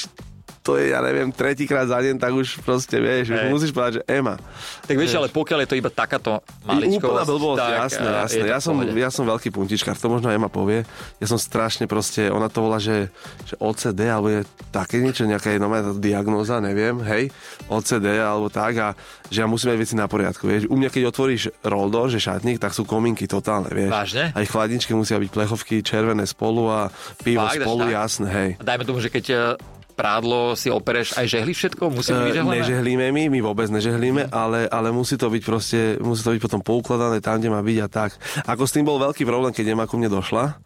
to 0.62 0.79
je, 0.79 0.94
ja 0.94 1.03
neviem, 1.03 1.35
tretíkrát 1.35 1.91
za 1.91 1.99
deň, 1.99 2.23
tak 2.23 2.31
už 2.38 2.62
proste, 2.62 3.03
vieš, 3.03 3.35
už 3.35 3.41
Hej. 3.43 3.50
musíš 3.50 3.70
povedať, 3.75 3.93
že 3.99 4.03
Ema. 4.06 4.38
Tak 4.87 4.94
vieš, 4.94 5.19
ale 5.19 5.26
pokiaľ 5.26 5.59
je 5.67 5.69
to 5.69 5.76
iba 5.76 5.91
takáto 5.91 6.38
maličkosť, 6.62 7.03
Úplná 7.03 7.25
blbosť, 7.26 7.59
tak 7.59 7.75
jasné, 7.75 8.06
eh, 8.06 8.20
jasné. 8.23 8.44
Ja 8.47 8.59
som, 8.62 8.76
ja 8.79 9.11
som 9.11 9.25
veľký 9.26 9.50
puntičkár, 9.50 9.99
to 9.99 10.06
možno 10.06 10.31
Ema 10.31 10.47
povie. 10.47 10.87
Ja 11.19 11.26
som 11.26 11.35
strašne 11.35 11.91
proste, 11.91 12.31
ona 12.31 12.47
to 12.47 12.62
volá, 12.62 12.79
že, 12.79 13.11
že 13.43 13.59
OCD, 13.59 14.06
alebo 14.06 14.31
je 14.31 14.47
také 14.70 15.03
niečo, 15.03 15.26
nejaká 15.26 15.50
je 15.50 15.59
nová 15.59 15.82
diagnóza, 15.99 16.62
neviem, 16.62 17.03
hej, 17.03 17.35
OCD, 17.67 18.23
alebo 18.23 18.47
tak, 18.47 18.73
a 18.79 18.88
že 19.35 19.43
ja 19.43 19.50
musím 19.50 19.75
mať 19.75 19.79
veci 19.82 19.94
na 19.99 20.06
poriadku, 20.06 20.47
vieš. 20.47 20.70
U 20.70 20.79
mňa, 20.79 20.94
keď 20.94 21.03
otvoríš 21.11 21.50
roldor, 21.67 22.06
že 22.06 22.23
šatník, 22.23 22.62
tak 22.62 22.70
sú 22.70 22.87
kominky 22.87 23.26
totálne, 23.26 23.73
vieš. 23.75 23.91
Vážne? 23.91 24.25
Aj 24.31 24.44
v 24.47 24.53
chladničke 24.53 24.94
musia 24.94 25.19
byť 25.19 25.31
plechovky 25.35 25.82
červené 25.82 26.23
spolu 26.23 26.70
a 26.70 26.81
pivo 27.26 27.43
Fakt, 27.50 27.67
spolu, 27.67 27.91
tak? 27.91 27.99
jasné, 27.99 28.29
hej. 28.31 28.50
A 28.61 28.62
dajme 28.62 28.85
tomu, 28.87 29.03
že 29.03 29.11
keď 29.11 29.25
eh, 29.35 29.41
prádlo 29.92 30.56
si 30.56 30.72
opereš 30.72 31.14
aj 31.14 31.26
žehli 31.28 31.52
všetko? 31.52 31.92
Musí 31.92 32.10
byť 32.10 32.24
E, 32.24 32.28
vyžehlené? 32.32 32.56
Nežehlíme 32.64 33.06
my, 33.12 33.22
my 33.28 33.40
vôbec 33.44 33.68
nežehlíme, 33.68 34.32
ale, 34.32 34.66
ale 34.66 34.88
musí 34.90 35.14
to 35.14 35.28
byť 35.28 35.42
proste, 35.44 35.80
musí 36.00 36.24
to 36.24 36.32
byť 36.32 36.40
potom 36.42 36.60
poukladané 36.64 37.20
tam, 37.20 37.38
kde 37.38 37.52
má 37.52 37.60
byť 37.60 37.78
a 37.84 37.88
tak. 37.88 38.10
Ako 38.48 38.64
s 38.64 38.72
tým 38.74 38.88
bol 38.88 38.96
veľký 38.96 39.22
problém, 39.22 39.52
keď 39.52 39.76
Ema 39.76 39.84
ku 39.84 40.00
mne 40.00 40.08
došla, 40.08 40.56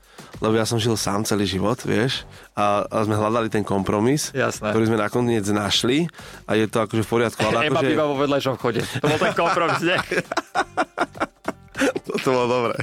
lebo 0.40 0.55
ja 0.56 0.64
som 0.64 0.81
žil 0.81 0.96
sám 0.96 1.25
celý 1.25 1.44
život, 1.44 1.76
vieš, 1.82 2.25
a, 2.56 2.87
a 2.88 3.05
sme 3.05 3.17
hľadali 3.17 3.52
ten 3.52 3.64
kompromis, 3.64 4.32
Jasné. 4.32 4.73
ktorý 4.73 4.84
sme 4.88 4.99
nakoniec 5.00 5.44
našli 5.49 6.08
a 6.49 6.56
je 6.56 6.64
to 6.69 6.81
akože 6.81 7.02
v 7.05 7.08
poriadku. 7.08 7.40
Ale 7.44 7.69
Ema 7.69 7.81
akože, 7.81 7.90
býva 7.93 8.05
vo 8.08 8.17
vedľajšom 8.17 8.56
chode. 8.56 8.81
To 9.02 9.06
bol 9.06 9.20
ten 9.20 9.34
kompromis, 9.37 9.81
nie? 9.84 9.96
to, 12.25 12.28
bolo 12.32 12.47
dobre. 12.49 12.75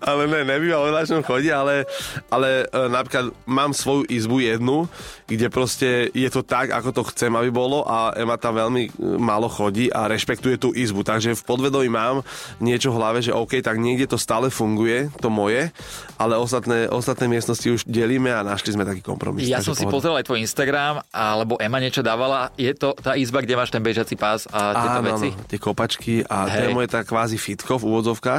Ale 0.00 0.26
ne, 0.26 0.40
nebýva 0.46 0.80
o 0.80 0.88
vedľajšom 0.88 1.22
chode, 1.22 1.50
ale, 1.52 1.84
ale 2.32 2.64
e, 2.64 2.88
napríklad 2.88 3.30
mám 3.44 3.76
svoju 3.76 4.08
izbu 4.08 4.40
jednu, 4.40 4.88
kde 5.26 5.46
proste 5.52 5.88
je 6.10 6.28
to 6.30 6.42
tak, 6.42 6.72
ako 6.72 6.90
to 6.90 7.02
chcem, 7.12 7.30
aby 7.36 7.52
bolo 7.52 7.84
a 7.84 8.16
Ema 8.16 8.40
tam 8.40 8.56
veľmi 8.56 8.82
e, 8.86 8.90
málo 9.20 9.46
chodí 9.46 9.92
a 9.92 10.08
rešpektuje 10.08 10.56
tú 10.56 10.72
izbu. 10.72 11.04
Takže 11.04 11.36
v 11.36 11.42
podvedomí 11.44 11.88
mám 11.92 12.24
niečo 12.58 12.90
v 12.90 12.98
hlave, 12.98 13.18
že 13.20 13.36
OK, 13.36 13.60
tak 13.60 13.76
niekde 13.76 14.10
to 14.10 14.18
stále 14.18 14.48
funguje, 14.48 15.12
to 15.20 15.28
moje, 15.28 15.68
ale 16.16 16.34
ostatné, 16.36 16.88
ostatné 16.88 17.28
miestnosti 17.28 17.66
už 17.66 17.82
delíme 17.84 18.32
a 18.32 18.40
našli 18.42 18.74
sme 18.74 18.88
taký 18.88 19.04
kompromis. 19.04 19.46
Ja 19.46 19.60
som 19.60 19.76
si 19.76 19.84
pohoda. 19.84 19.94
pozrel 19.96 20.14
aj 20.20 20.26
tvoj 20.26 20.40
Instagram, 20.42 21.04
alebo 21.12 21.60
Ema 21.60 21.78
niečo 21.78 22.00
dávala. 22.00 22.50
Je 22.56 22.72
to 22.72 22.96
tá 22.96 23.14
izba, 23.14 23.44
kde 23.44 23.54
máš 23.54 23.70
ten 23.70 23.82
bežací 23.82 24.16
pás 24.16 24.48
a 24.48 24.74
tieto 24.74 25.00
Áno, 25.00 25.08
veci? 25.10 25.28
áno, 25.34 25.46
tie 25.46 25.58
kopačky 25.60 26.14
a 26.24 26.46
to 26.48 26.58
je 26.64 26.68
Hej. 26.70 26.76
moje 26.76 26.88
tak 26.90 27.04
kvázi 27.06 27.36
fitko 27.36 27.76
v 27.80 27.84
úvodzovkách 27.90 28.29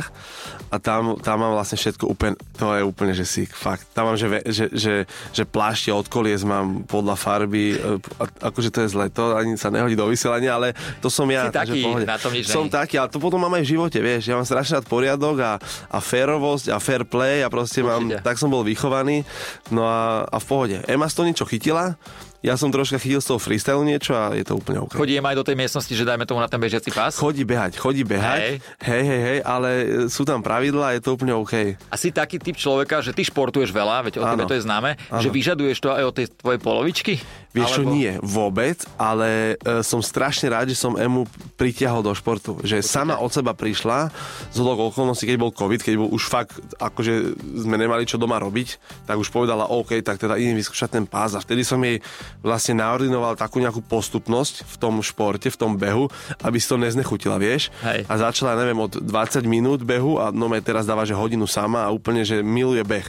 a 0.71 0.75
tam, 0.79 1.19
tam 1.19 1.35
mám 1.43 1.53
vlastne 1.59 1.75
všetko 1.75 2.07
úplne, 2.07 2.39
to 2.55 2.71
je 2.71 2.81
úplne, 2.87 3.11
že 3.11 3.27
sick, 3.27 3.51
fakt. 3.51 3.83
Tam 3.91 4.07
mám, 4.07 4.15
že, 4.15 4.39
že, 4.47 4.71
že, 4.71 4.95
že 5.35 5.43
plášti 5.43 5.91
od 5.91 6.07
kolies 6.07 6.47
mám 6.47 6.87
podľa 6.87 7.19
farby, 7.19 7.75
e, 7.75 7.99
akože 8.39 8.71
to 8.71 8.79
je 8.85 8.87
zle, 8.95 9.11
to 9.11 9.35
ani 9.35 9.59
sa 9.59 9.67
nehodí 9.67 9.99
do 9.99 10.07
vysielania, 10.07 10.55
ale 10.55 10.71
to 11.03 11.11
som 11.11 11.27
ja. 11.27 11.51
Si 11.51 11.59
taký, 11.59 11.81
pohode. 11.83 12.07
na 12.07 12.15
tom 12.15 12.31
nič 12.31 12.47
Som 12.47 12.71
není. 12.71 12.73
taký, 12.73 12.95
ale 12.95 13.11
to 13.11 13.19
potom 13.19 13.43
mám 13.43 13.51
aj 13.59 13.63
v 13.67 13.71
živote, 13.75 13.99
vieš, 13.99 14.31
ja 14.31 14.39
mám 14.39 14.47
strašne 14.47 14.79
rád 14.79 14.87
poriadok 14.87 15.37
a, 15.43 15.51
a 15.91 15.97
férovosť 15.99 16.71
a 16.71 16.77
fair 16.79 17.03
play 17.03 17.43
a 17.43 17.51
proste 17.51 17.83
mám, 17.83 18.07
Určite. 18.07 18.23
tak 18.23 18.39
som 18.39 18.47
bol 18.47 18.63
vychovaný, 18.63 19.27
no 19.75 19.83
a, 19.83 20.23
a 20.23 20.37
v 20.39 20.45
pohode. 20.47 20.77
Ema 20.87 21.11
z 21.11 21.15
toho 21.19 21.27
niečo 21.27 21.43
chytila, 21.43 21.99
ja 22.41 22.57
som 22.57 22.73
troška 22.73 22.97
chytil 22.97 23.21
z 23.21 23.27
toho 23.29 23.39
freestyle 23.39 23.85
niečo 23.85 24.17
a 24.17 24.33
je 24.33 24.41
to 24.41 24.57
úplne 24.57 24.81
OK. 24.81 24.97
Chodí 24.97 25.13
aj 25.13 25.37
do 25.37 25.45
tej 25.45 25.53
miestnosti, 25.53 25.93
že 25.93 26.01
dajme 26.01 26.25
tomu 26.25 26.41
na 26.41 26.49
ten 26.49 26.57
bežiaci 26.57 26.89
pás? 26.89 27.13
Chodí 27.21 27.45
behať, 27.45 27.77
chodí 27.77 28.01
behať. 28.01 28.39
Hej. 28.41 28.55
Hej, 28.81 29.03
hej, 29.05 29.21
hej, 29.21 29.39
ale 29.45 29.69
sú 30.09 30.25
tam 30.25 30.41
pravidlá 30.41 30.97
je 30.97 31.01
to 31.05 31.13
úplne 31.13 31.37
OK. 31.37 31.77
A 31.77 31.95
si 31.95 32.09
taký 32.09 32.41
typ 32.41 32.57
človeka, 32.57 33.05
že 33.05 33.13
ty 33.13 33.21
športuješ 33.21 33.69
veľa, 33.69 34.09
veď 34.09 34.13
o 34.19 34.25
tebe 34.25 34.49
to 34.49 34.57
je 34.57 34.65
známe, 34.65 34.97
Áno. 35.13 35.21
že 35.21 35.29
vyžaduješ 35.29 35.77
to 35.77 35.89
aj 35.93 36.03
od 36.03 36.13
tej 36.17 36.25
tvojej 36.33 36.59
polovičky? 36.59 37.13
Vieš 37.51 37.69
čo, 37.77 37.83
Alebo- 37.83 37.95
nie, 37.99 38.11
vôbec, 38.23 38.79
ale 38.95 39.59
e, 39.59 39.83
som 39.83 39.99
strašne 39.99 40.47
rád, 40.47 40.71
že 40.71 40.79
som 40.79 40.95
Emu 40.95 41.27
pritiahol 41.59 41.99
do 41.99 42.15
športu. 42.15 42.55
Že 42.63 42.79
sama 42.79 43.19
od 43.19 43.27
seba 43.27 43.51
prišla, 43.51 44.07
z 44.51 44.57
hodok 44.63 44.95
okolností, 44.95 45.27
keď 45.27 45.37
bol 45.37 45.51
COVID, 45.51 45.83
keď 45.83 45.95
bol 45.99 46.09
už 46.15 46.31
fakt, 46.31 46.55
akože 46.79 47.35
sme 47.67 47.75
nemali 47.75 48.07
čo 48.07 48.15
doma 48.15 48.39
robiť, 48.39 48.79
tak 49.03 49.19
už 49.19 49.27
povedala, 49.35 49.67
OK, 49.67 49.99
tak 49.99 50.15
teda 50.15 50.39
idem 50.39 50.55
vyskúšať 50.55 50.95
ten 50.95 51.03
pás. 51.03 51.35
A 51.35 51.43
vtedy 51.43 51.67
som 51.67 51.79
jej 51.83 51.99
vlastne 52.39 52.79
naordinoval 52.79 53.35
takú 53.35 53.59
nejakú 53.59 53.83
postupnosť 53.83 54.63
v 54.63 54.75
tom 54.79 55.03
športe, 55.03 55.51
v 55.51 55.57
tom 55.59 55.75
behu, 55.75 56.07
aby 56.47 56.55
si 56.55 56.71
to 56.71 56.79
neznechutila, 56.79 57.35
vieš. 57.35 57.67
Hej. 57.83 58.07
A 58.07 58.13
začala, 58.15 58.55
neviem, 58.55 58.79
od 58.79 58.95
20 58.95 59.43
minút 59.43 59.83
behu 59.83 60.23
a 60.23 60.31
no 60.31 60.47
teraz 60.63 60.87
dáva, 60.87 61.03
že 61.03 61.17
hodinu 61.17 61.43
sama 61.49 61.83
a 61.83 61.91
úplne, 61.91 62.23
že 62.23 62.39
miluje 62.39 62.79
beh. 62.87 63.07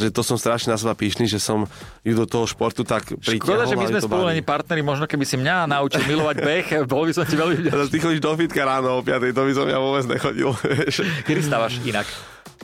Takže 0.00 0.10
to 0.16 0.22
som 0.24 0.40
strašne 0.40 0.72
na 0.72 0.80
seba 0.80 0.96
píšný, 0.96 1.28
že 1.28 1.36
som 1.36 1.68
ju 2.00 2.14
do 2.16 2.24
toho 2.24 2.48
športu 2.48 2.88
tak 2.88 3.12
pritiahol. 3.20 3.42
Škoda, 3.42 3.64
že 3.68 3.76
my 3.82 3.90
sme 3.98 4.00
spolu 4.00 4.22
není 4.30 4.42
partneri, 4.42 4.80
možno 4.80 5.10
keby 5.10 5.24
si 5.26 5.36
mňa 5.36 5.66
naučil 5.66 6.02
milovať 6.06 6.36
beh, 6.38 6.66
bol 6.92 7.04
by 7.06 7.12
som 7.12 7.26
ti 7.26 7.34
veľmi 7.34 7.56
vďačný. 7.58 7.90
Ty 7.90 7.98
chodíš 7.98 8.22
do 8.22 8.32
fitka 8.38 8.62
ráno 8.62 8.98
o 8.98 9.00
5, 9.02 9.34
to 9.34 9.42
by 9.42 9.52
som 9.52 9.66
ja 9.66 9.78
vôbec 9.82 10.04
nechodil. 10.06 10.54
Kedy 11.28 11.40
stávaš 11.42 11.82
inak? 11.82 12.06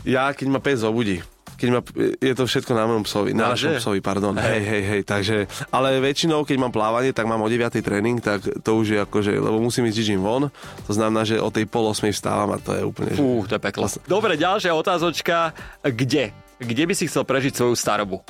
Ja, 0.07 0.31
keď 0.31 0.47
ma 0.49 0.61
pes 0.63 0.81
zobudí. 0.87 1.21
Keď 1.59 1.69
ma, 1.75 1.83
je 2.23 2.35
to 2.39 2.47
všetko 2.47 2.71
na 2.71 2.87
mojom 2.87 3.03
psovi, 3.03 3.35
na 3.35 3.51
našom 3.51 3.83
psovi, 3.83 3.99
pardon. 3.99 4.31
Hej, 4.39 4.63
hej, 4.63 4.83
hej, 4.87 5.03
takže, 5.03 5.51
ale 5.75 5.99
väčšinou, 5.99 6.47
keď 6.47 6.55
mám 6.55 6.71
plávanie, 6.71 7.11
tak 7.11 7.27
mám 7.27 7.43
o 7.43 7.51
9 7.51 7.83
tréning, 7.83 8.23
tak 8.23 8.47
to 8.63 8.71
už 8.79 8.87
je 8.95 8.99
akože, 9.03 9.35
lebo 9.35 9.59
musím 9.59 9.91
ísť 9.91 10.07
čím 10.07 10.23
von, 10.23 10.55
to 10.87 10.93
znamená, 10.95 11.27
že 11.27 11.43
o 11.43 11.51
tej 11.51 11.67
pol 11.67 11.91
8 11.91 12.15
vstávam 12.15 12.55
a 12.55 12.63
to 12.63 12.79
je 12.79 12.83
úplne... 12.87 13.11
Fú, 13.19 13.43
to 13.43 13.59
je 13.59 13.63
peklo. 13.63 13.91
Dobre, 14.07 14.39
ďalšia 14.39 14.71
otázočka. 14.71 15.51
Kde? 15.83 16.31
Kde 16.63 16.83
by 16.87 16.95
si 16.95 17.11
chcel 17.11 17.27
prežiť 17.27 17.59
svoju 17.59 17.75
starobu? 17.75 18.23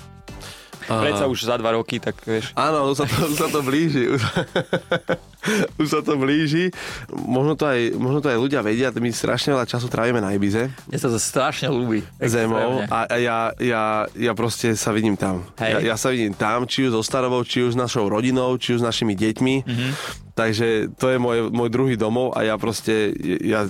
Predsa 0.89 1.29
už 1.29 1.39
za 1.45 1.61
dva 1.61 1.77
roky, 1.77 2.01
tak 2.01 2.17
vieš. 2.25 2.57
Áno, 2.57 2.89
už 2.89 3.05
sa 3.05 3.07
to, 3.07 3.17
už 3.29 3.37
sa 3.37 3.49
to 3.53 3.61
blíži. 3.61 4.09
Už, 4.09 4.21
už 5.85 5.87
sa 5.87 6.01
to 6.01 6.17
blíži. 6.17 6.73
Možno 7.13 7.55
to, 7.55 7.69
aj, 7.69 7.93
možno 8.01 8.25
to 8.25 8.33
aj 8.33 8.39
ľudia 8.41 8.65
vedia, 8.65 8.89
my 8.89 9.13
strašne 9.13 9.53
veľa 9.53 9.69
času 9.69 9.87
trávime 9.93 10.19
na 10.25 10.33
Ibize 10.33 10.73
Mne 10.89 10.99
sa 10.99 11.13
to 11.13 11.21
strašne 11.21 11.69
ľúbi. 11.69 12.03
zemou 12.25 12.83
a, 12.89 13.05
a 13.05 13.17
ja, 13.21 13.39
ja, 13.61 14.09
ja 14.17 14.33
proste 14.33 14.73
sa 14.75 14.91
vidím 14.97 15.15
tam. 15.15 15.45
Hej. 15.61 15.85
Ja, 15.85 15.95
ja 15.95 15.97
sa 16.01 16.09
vidím 16.09 16.33
tam, 16.33 16.65
či 16.65 16.89
už 16.89 16.97
so 16.97 17.03
starovou, 17.05 17.45
či 17.45 17.63
už 17.63 17.77
s 17.77 17.79
našou 17.79 18.09
rodinou, 18.09 18.57
či 18.57 18.75
už 18.75 18.81
s 18.81 18.87
našimi 18.89 19.13
deťmi. 19.13 19.55
Mhm. 19.69 19.89
Takže 20.39 20.95
to 20.95 21.11
je 21.11 21.19
môj, 21.19 21.51
môj 21.51 21.67
druhý 21.67 21.99
domov 21.99 22.31
a 22.39 22.47
ja 22.47 22.55
proste, 22.55 23.11
ja, 23.43 23.67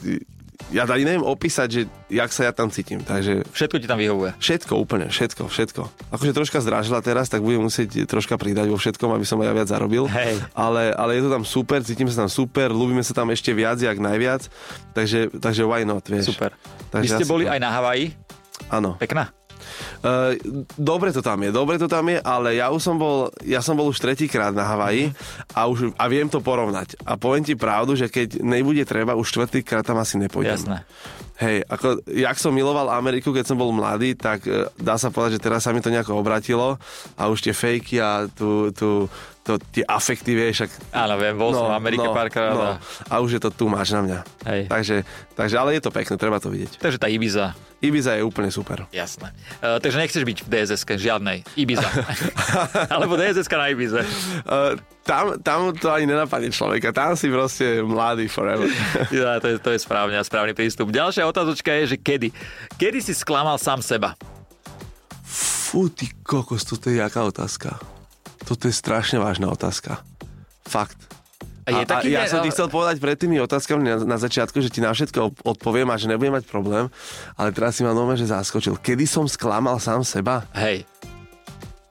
ja 0.68 0.84
ani 0.84 1.04
neviem 1.04 1.24
opísať, 1.24 1.68
že 1.68 1.80
jak 2.12 2.30
sa 2.32 2.48
ja 2.48 2.52
tam 2.52 2.68
cítim. 2.68 3.00
Takže 3.00 3.48
Všetko 3.52 3.76
ti 3.80 3.86
tam 3.88 3.96
vyhovuje. 3.96 4.36
Všetko, 4.36 4.76
úplne, 4.76 5.08
všetko, 5.08 5.48
všetko. 5.48 5.82
Akože 6.12 6.32
troška 6.36 6.58
zdražila 6.60 7.00
teraz, 7.00 7.32
tak 7.32 7.40
budem 7.40 7.64
musieť 7.64 8.04
troška 8.04 8.36
pridať 8.36 8.68
vo 8.68 8.76
všetkom, 8.76 9.08
aby 9.16 9.24
som 9.24 9.40
aj 9.40 9.46
ja 9.48 9.52
viac 9.56 9.68
zarobil. 9.68 10.04
Hej. 10.10 10.44
Ale, 10.52 10.92
ale 10.92 11.16
je 11.16 11.22
to 11.24 11.30
tam 11.32 11.44
super, 11.48 11.80
cítime 11.80 12.12
sa 12.12 12.28
tam 12.28 12.32
super, 12.32 12.68
ľúbime 12.68 13.00
sa 13.00 13.16
tam 13.16 13.32
ešte 13.32 13.54
viac, 13.56 13.80
jak 13.80 13.96
najviac. 13.96 14.44
Takže, 14.92 15.40
takže 15.40 15.62
why 15.64 15.88
not, 15.88 16.04
vieš. 16.04 16.36
Super. 16.36 16.52
Takže 16.92 17.04
Vy 17.04 17.08
ste 17.16 17.24
asi 17.24 17.32
boli 17.32 17.44
aj 17.48 17.60
na 17.60 17.70
Havaji? 17.72 18.12
Áno. 18.68 19.00
Pekná? 19.00 19.37
Uh, 20.00 20.34
dobre 20.76 21.10
to 21.10 21.22
tam 21.22 21.42
je, 21.42 21.50
dobre 21.50 21.76
to 21.76 21.90
tam 21.90 22.06
je, 22.08 22.18
ale 22.22 22.58
ja 22.58 22.70
už 22.70 22.80
som 22.82 22.96
bol, 22.96 23.30
ja 23.44 23.62
som 23.62 23.74
bol 23.74 23.90
už 23.90 23.98
tretíkrát 23.98 24.54
na 24.54 24.66
Havaji 24.66 25.12
a, 25.54 25.66
už, 25.66 25.94
a 25.94 26.04
viem 26.06 26.26
to 26.30 26.42
porovnať. 26.42 26.98
A 27.04 27.18
poviem 27.18 27.44
ti 27.44 27.54
pravdu, 27.58 27.94
že 27.94 28.10
keď 28.10 28.42
nebude 28.42 28.82
treba, 28.88 29.18
už 29.18 29.26
štvrtýkrát 29.28 29.86
tam 29.86 29.98
asi 30.00 30.18
nepôjdem. 30.18 30.58
Jasné. 30.58 30.78
Hej, 31.38 31.62
ako, 31.70 32.02
jak 32.10 32.34
som 32.34 32.50
miloval 32.50 32.90
Ameriku, 32.90 33.30
keď 33.30 33.46
som 33.46 33.54
bol 33.54 33.70
mladý, 33.70 34.18
tak 34.18 34.42
e, 34.42 34.66
dá 34.74 34.98
sa 34.98 35.14
povedať, 35.14 35.38
že 35.38 35.44
teraz 35.46 35.62
sa 35.62 35.70
mi 35.70 35.78
to 35.78 35.86
nejako 35.86 36.18
obratilo 36.18 36.74
a 37.14 37.22
už 37.30 37.46
tie 37.46 37.54
fejky 37.54 38.02
a 38.02 38.26
tu, 38.26 38.74
tu, 38.74 39.06
to, 39.46 39.54
tie 39.70 39.86
afekty, 39.86 40.34
vieš, 40.34 40.66
ak, 40.66 40.70
Áno, 40.90 41.14
viem, 41.14 41.38
bol 41.38 41.54
som 41.54 41.70
v 41.70 41.78
Amerike 41.78 42.10
párkrát. 42.10 42.52
no, 42.52 42.62
a- 42.74 42.78
a 43.06 43.14
už 43.22 43.38
je 43.38 43.40
to 43.40 43.54
tu 43.54 43.70
máš 43.70 43.94
na 43.94 44.02
mňa. 44.02 44.18
Hej. 44.50 44.62
Takže, 44.66 44.96
takže, 45.38 45.54
ale 45.54 45.78
je 45.78 45.82
to 45.86 45.94
pekné, 45.94 46.18
treba 46.18 46.42
to 46.42 46.50
vidieť. 46.50 46.82
Takže 46.82 46.98
tá 46.98 47.06
Ibiza. 47.06 47.54
Ibiza 47.78 48.18
je 48.18 48.26
úplne 48.26 48.50
super. 48.50 48.90
Jasné. 48.90 49.30
Uh, 49.62 49.78
takže 49.78 50.02
nechceš 50.02 50.26
byť 50.26 50.38
v 50.42 50.48
dss 50.50 50.82
žiadnej. 50.98 51.46
Ibiza. 51.54 51.86
Alebo 52.98 53.14
dss 53.14 53.46
na 53.46 53.70
Ibize. 53.70 54.02
Uh, 54.42 54.74
tam, 55.06 55.38
tam 55.40 55.72
to 55.72 55.88
ani 55.88 56.04
nenapadne 56.04 56.50
človeka, 56.50 56.90
tam 56.92 57.14
si 57.14 57.30
proste 57.30 57.80
mladý 57.80 58.26
forever. 58.28 58.66
Ja, 59.14 59.38
to, 59.40 59.48
je, 59.48 59.56
to 59.62 59.70
je 59.72 59.78
správne 59.80 60.18
a 60.18 60.26
správny 60.26 60.52
prístup. 60.52 60.90
Ďalšia 60.90 61.27
otázočka 61.28 61.70
je, 61.84 61.94
že 61.94 61.96
kedy? 62.00 62.28
Kedy 62.80 62.98
si 63.04 63.12
sklamal 63.12 63.60
sám 63.60 63.84
seba? 63.84 64.16
Fú, 65.68 65.92
ty 65.92 66.08
kokos, 66.24 66.64
toto 66.64 66.88
je 66.88 66.98
jaká 66.98 67.28
otázka. 67.28 67.76
Toto 68.48 68.64
je 68.64 68.74
strašne 68.74 69.20
vážna 69.20 69.52
otázka. 69.52 70.00
Fakt. 70.64 70.96
A 71.68 71.84
je 71.84 71.84
taký 71.84 72.08
ja 72.16 72.24
deň, 72.24 72.28
som 72.32 72.40
ti 72.40 72.48
ale- 72.48 72.56
chcel 72.56 72.68
povedať 72.72 72.96
pred 72.96 73.16
tými 73.20 73.36
otázkami 73.44 73.84
na, 73.84 73.96
na 74.00 74.16
začiatku, 74.16 74.56
že 74.64 74.72
ti 74.72 74.80
na 74.80 74.88
všetko 74.88 75.44
odpoviem 75.44 75.92
a 75.92 76.00
že 76.00 76.08
nebudem 76.08 76.32
mať 76.40 76.48
problém, 76.48 76.88
ale 77.36 77.52
teraz 77.52 77.76
si 77.76 77.84
ma 77.84 77.92
nome, 77.92 78.16
že 78.16 78.24
zaskočil. 78.24 78.80
Kedy 78.80 79.04
som 79.04 79.28
sklamal 79.28 79.76
sám 79.76 80.00
seba? 80.00 80.48
Hej, 80.56 80.88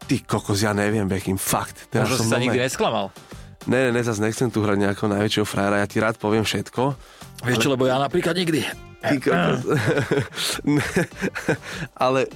Ty 0.08 0.24
kokos, 0.24 0.64
ja 0.64 0.72
neviem, 0.72 1.04
Bekim, 1.04 1.36
fakt. 1.36 1.92
Teraz 1.92 2.08
možno 2.08 2.24
som 2.24 2.26
si 2.26 2.34
sa 2.34 2.40
nikdy 2.40 2.64
nesklamal. 2.64 3.12
Ne, 3.68 3.92
ne, 3.92 4.00
ne, 4.00 4.02
zase 4.02 4.24
nechcem 4.24 4.48
tu 4.48 4.64
hrať 4.64 4.80
nejakého 4.80 5.12
najväčšieho 5.12 5.44
frajera, 5.44 5.84
ja 5.84 5.88
ti 5.92 6.00
rád 6.00 6.16
poviem 6.16 6.48
všetko. 6.48 6.96
Vieš 7.44 7.60
čo, 7.60 7.70
lebo 7.76 7.84
ja 7.84 8.00
napríklad 8.00 8.40
nikdy. 8.40 8.87
Kokos. 9.02 9.62
Ne, 10.66 10.84
ale 12.06 12.28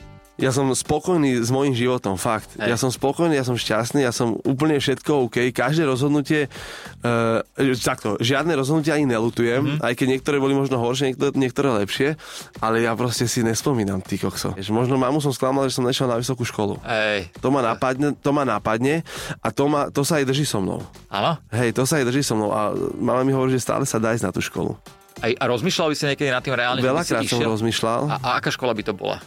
ja 0.42 0.50
som 0.50 0.66
spokojný 0.74 1.38
s 1.38 1.54
môjim 1.54 1.78
životom, 1.78 2.18
fakt. 2.18 2.58
Hej. 2.58 2.74
Ja 2.74 2.78
som 2.80 2.90
spokojný, 2.90 3.38
ja 3.38 3.46
som 3.46 3.54
šťastný, 3.54 4.02
ja 4.02 4.10
som 4.10 4.42
úplne 4.42 4.82
všetko 4.82 5.30
OK. 5.30 5.54
Každé 5.54 5.86
rozhodnutie, 5.86 6.50
uh, 7.06 7.46
takto, 7.78 8.18
žiadne 8.18 8.58
rozhodnutie 8.58 8.90
ani 8.90 9.06
nelutujem, 9.06 9.62
mm-hmm. 9.62 9.86
aj 9.86 9.94
keď 9.94 10.08
niektoré 10.18 10.42
boli 10.42 10.58
možno 10.58 10.82
horšie, 10.82 11.14
niektoré, 11.14 11.32
niektoré 11.38 11.70
lepšie, 11.86 12.18
ale 12.58 12.82
ja 12.82 12.98
proste 12.98 13.30
si 13.30 13.46
nespomínam, 13.46 14.02
ty 14.02 14.18
kokso. 14.18 14.58
Možno 14.74 14.98
mamu 14.98 15.22
som 15.22 15.30
sklamal, 15.30 15.70
že 15.70 15.78
som 15.78 15.86
nešiel 15.86 16.10
na 16.10 16.18
vysokú 16.18 16.42
školu. 16.42 16.82
Hej, 16.90 17.30
To 17.38 17.54
ma 17.54 17.62
napadne, 17.62 18.18
to 18.18 18.30
ma 18.34 18.42
napadne 18.42 19.06
a 19.46 19.48
to, 19.54 19.70
ma, 19.70 19.94
to 19.94 20.02
sa 20.02 20.18
aj 20.18 20.26
drží 20.26 20.50
so 20.50 20.58
mnou. 20.58 20.82
áno? 21.14 21.38
Hej, 21.54 21.78
to 21.78 21.86
sa 21.86 22.02
aj 22.02 22.10
drží 22.10 22.26
so 22.26 22.34
mnou 22.34 22.50
a 22.50 22.74
mama 22.98 23.22
mi 23.22 23.30
hovorí, 23.30 23.54
že 23.54 23.62
stále 23.62 23.86
sa 23.86 24.02
dá 24.02 24.18
ísť 24.18 24.26
na 24.26 24.34
tú 24.34 24.42
školu. 24.42 24.74
Aj, 25.20 25.32
a 25.36 25.44
rozmýšľal 25.52 25.92
by 25.92 25.96
si 26.00 26.04
niekedy 26.08 26.30
nad 26.32 26.42
tým 26.42 26.56
reálne, 26.56 26.80
Veľakrát 26.80 27.28
som 27.28 27.44
rozmýšľal. 27.44 28.02
A, 28.08 28.16
a 28.24 28.30
aká 28.40 28.50
škola 28.50 28.72
by 28.72 28.84
to 28.88 28.94
bola? 28.96 29.20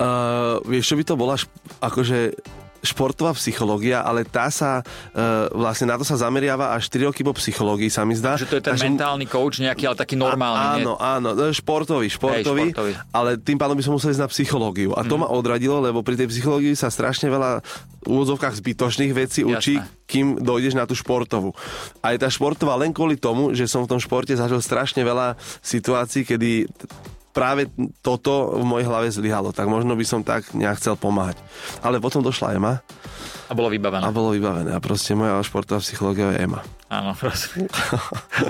Uh, 0.00 0.56
vieš, 0.64 0.90
čo 0.90 0.96
by 0.96 1.04
to 1.04 1.14
bola 1.14 1.36
akože 1.84 2.32
športová 2.80 3.32
psychológia, 3.32 4.00
ale 4.00 4.24
tá 4.24 4.48
sa, 4.48 4.80
uh, 4.80 5.48
vlastne 5.52 5.86
na 5.86 5.96
to 5.96 6.04
sa 6.04 6.16
zameriava 6.16 6.72
až 6.72 6.88
4 6.88 7.08
roky 7.08 7.20
po 7.20 7.32
psychológii, 7.32 7.88
sa 7.88 8.02
mi 8.02 8.12
zdá. 8.12 8.34
Že 8.34 8.46
to 8.46 8.56
je 8.56 8.62
ten 8.62 8.72
Takže- 8.74 8.86
mentálny 8.88 9.26
coach 9.26 9.60
nejaký, 9.60 9.84
ale 9.84 9.96
taký 9.96 10.16
normálny. 10.16 10.80
Áno, 10.80 10.96
áno, 10.96 11.32
no, 11.32 11.48
športový, 11.50 12.08
športový, 12.08 12.72
športový. 12.72 12.92
ale 13.12 13.36
tým 13.36 13.56
pádom 13.56 13.76
by 13.76 13.84
som 13.84 13.92
musel 13.92 14.10
ísť 14.10 14.22
na 14.22 14.28
psychológiu. 14.28 14.90
A 14.96 15.04
to 15.04 15.14
Mhm. 15.14 15.20
ma 15.20 15.28
odradilo, 15.28 15.76
lebo 15.78 16.00
pri 16.00 16.16
tej 16.16 16.28
psychológii 16.28 16.72
sa 16.72 16.88
strašne 16.88 17.28
veľa 17.28 17.60
v 18.00 18.08
úvodzovkách 18.08 18.56
zbytočných 18.56 19.12
vecí 19.12 19.44
učí, 19.44 19.76
Jasné. 19.76 20.08
kým 20.08 20.40
dojdeš 20.40 20.72
na 20.72 20.88
tú 20.88 20.96
športovú. 20.96 21.52
A 22.00 22.16
je 22.16 22.18
tá 22.18 22.32
športová 22.32 22.72
len 22.74 22.96
kvôli 22.96 23.20
tomu, 23.20 23.52
že 23.52 23.68
som 23.68 23.84
v 23.84 23.92
tom 23.92 24.00
športe 24.00 24.32
zažil 24.32 24.58
strašne 24.58 25.04
veľa 25.04 25.36
situácií, 25.60 26.24
kedy 26.24 26.64
práve 27.30 27.70
toto 28.02 28.58
v 28.58 28.64
mojej 28.66 28.86
hlave 28.86 29.08
zlyhalo, 29.08 29.54
tak 29.54 29.66
možno 29.66 29.94
by 29.94 30.04
som 30.04 30.20
tak 30.20 30.50
nejak 30.50 30.78
chcel 30.78 30.98
pomáhať. 30.98 31.38
Ale 31.80 32.02
potom 32.02 32.20
došla 32.20 32.58
Ema 32.58 32.82
A 33.46 33.52
bolo 33.54 33.70
vybavené. 33.70 34.02
a 34.02 34.10
bolo 34.10 34.34
vybavené. 34.34 34.70
A 34.74 34.80
proste 34.82 35.14
moja 35.14 35.38
športová 35.42 35.78
psychológia 35.78 36.34
je 36.34 36.46
Ema. 36.46 36.60
Áno, 36.90 37.14
prosím. 37.14 37.70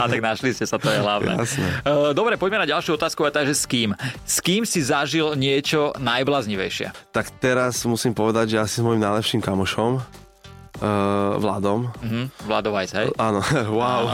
A 0.00 0.08
tak 0.08 0.24
našli 0.24 0.56
ste 0.56 0.64
sa, 0.64 0.80
to 0.80 0.88
je 0.88 0.96
hlavné. 0.96 1.36
Jasné. 1.36 1.68
Uh, 1.84 2.16
Dobre, 2.16 2.40
poďme 2.40 2.64
na 2.64 2.68
ďalšiu 2.72 2.96
otázku, 2.96 3.20
a 3.24 3.28
takže 3.28 3.52
s 3.52 3.68
kým? 3.68 3.92
S 4.24 4.40
kým 4.40 4.64
si 4.64 4.80
zažil 4.80 5.36
niečo 5.36 5.92
najbláznivejšie? 6.00 7.12
Tak 7.12 7.36
teraz 7.36 7.84
musím 7.84 8.16
povedať, 8.16 8.56
že 8.56 8.64
asi 8.64 8.80
s 8.80 8.84
môjim 8.84 9.04
najlepším 9.04 9.44
kamošom, 9.44 10.00
uh, 10.80 11.36
Vladom. 11.36 11.88
Mhm, 12.00 12.22
Vlado 12.48 12.70
hej? 12.74 13.08
Áno, 13.16 13.40
wow. 13.78 14.10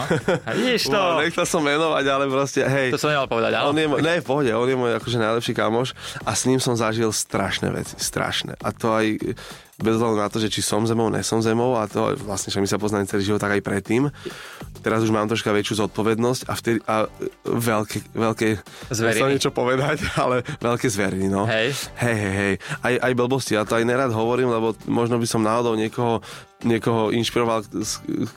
Vidíš 0.53 0.91
to? 0.91 0.99
wow. 0.99 1.23
Nechcel 1.23 1.47
som 1.47 1.63
menovať, 1.63 2.05
ale 2.11 2.25
proste, 2.27 2.61
hej. 2.67 2.91
To 2.93 3.01
som 3.01 3.11
nemal 3.15 3.31
povedať, 3.31 3.55
áno? 3.57 3.71
On 3.73 3.77
je, 3.79 3.87
môj- 3.87 4.03
ne, 4.03 4.21
v 4.21 4.27
pohode, 4.27 4.51
on 4.51 4.69
je 4.69 4.77
môj 4.77 4.93
akože 4.99 5.19
najlepší 5.19 5.53
kamoš 5.55 5.95
a 6.27 6.35
s 6.35 6.45
ním 6.51 6.59
som 6.59 6.75
zažil 6.75 7.09
strašné 7.15 7.71
veci, 7.71 7.95
strašné. 7.99 8.59
A 8.61 8.69
to 8.75 8.93
aj 8.93 9.07
bez 9.77 10.01
hľadu 10.01 10.17
na 10.17 10.29
to, 10.33 10.41
že 10.41 10.49
či 10.49 10.65
som 10.65 10.89
zemou, 10.89 11.13
nesom 11.13 11.45
zemou 11.45 11.77
a 11.77 11.85
to 11.85 12.17
vlastne, 12.25 12.49
že 12.49 12.65
my 12.65 12.69
sa 12.69 12.81
poznáme 12.81 13.05
celý 13.05 13.29
život, 13.29 13.41
tak 13.45 13.61
aj 13.61 13.63
predtým. 13.63 14.09
Teraz 14.81 15.05
už 15.05 15.13
mám 15.13 15.29
troška 15.29 15.53
väčšiu 15.53 15.85
zodpovednosť 15.85 16.43
a 16.49 16.53
vtedy 16.57 16.79
a 16.89 17.05
veľké, 17.45 18.17
veľké 18.17 18.49
Zveriny. 18.89 19.21
chcem 19.21 19.33
niečo 19.37 19.51
povedať, 19.53 20.01
ale 20.23 20.41
veľké 20.65 20.89
zveriny, 20.89 21.29
no. 21.29 21.45
Hej. 21.45 21.77
Hej, 22.01 22.17
hej, 22.17 22.35
hej. 22.35 22.55
Aj, 22.81 22.95
aj 23.05 23.13
blbosti, 23.13 23.53
ja 23.53 23.69
to 23.69 23.77
aj 23.77 23.85
nerad 23.85 24.17
hovorím, 24.17 24.49
lebo 24.49 24.73
možno 24.89 25.21
by 25.21 25.29
som 25.29 25.45
náhodou 25.45 25.77
niekoho, 25.77 26.25
niekoho 26.65 27.13
inšpiroval 27.13 27.69
k, 27.69 27.85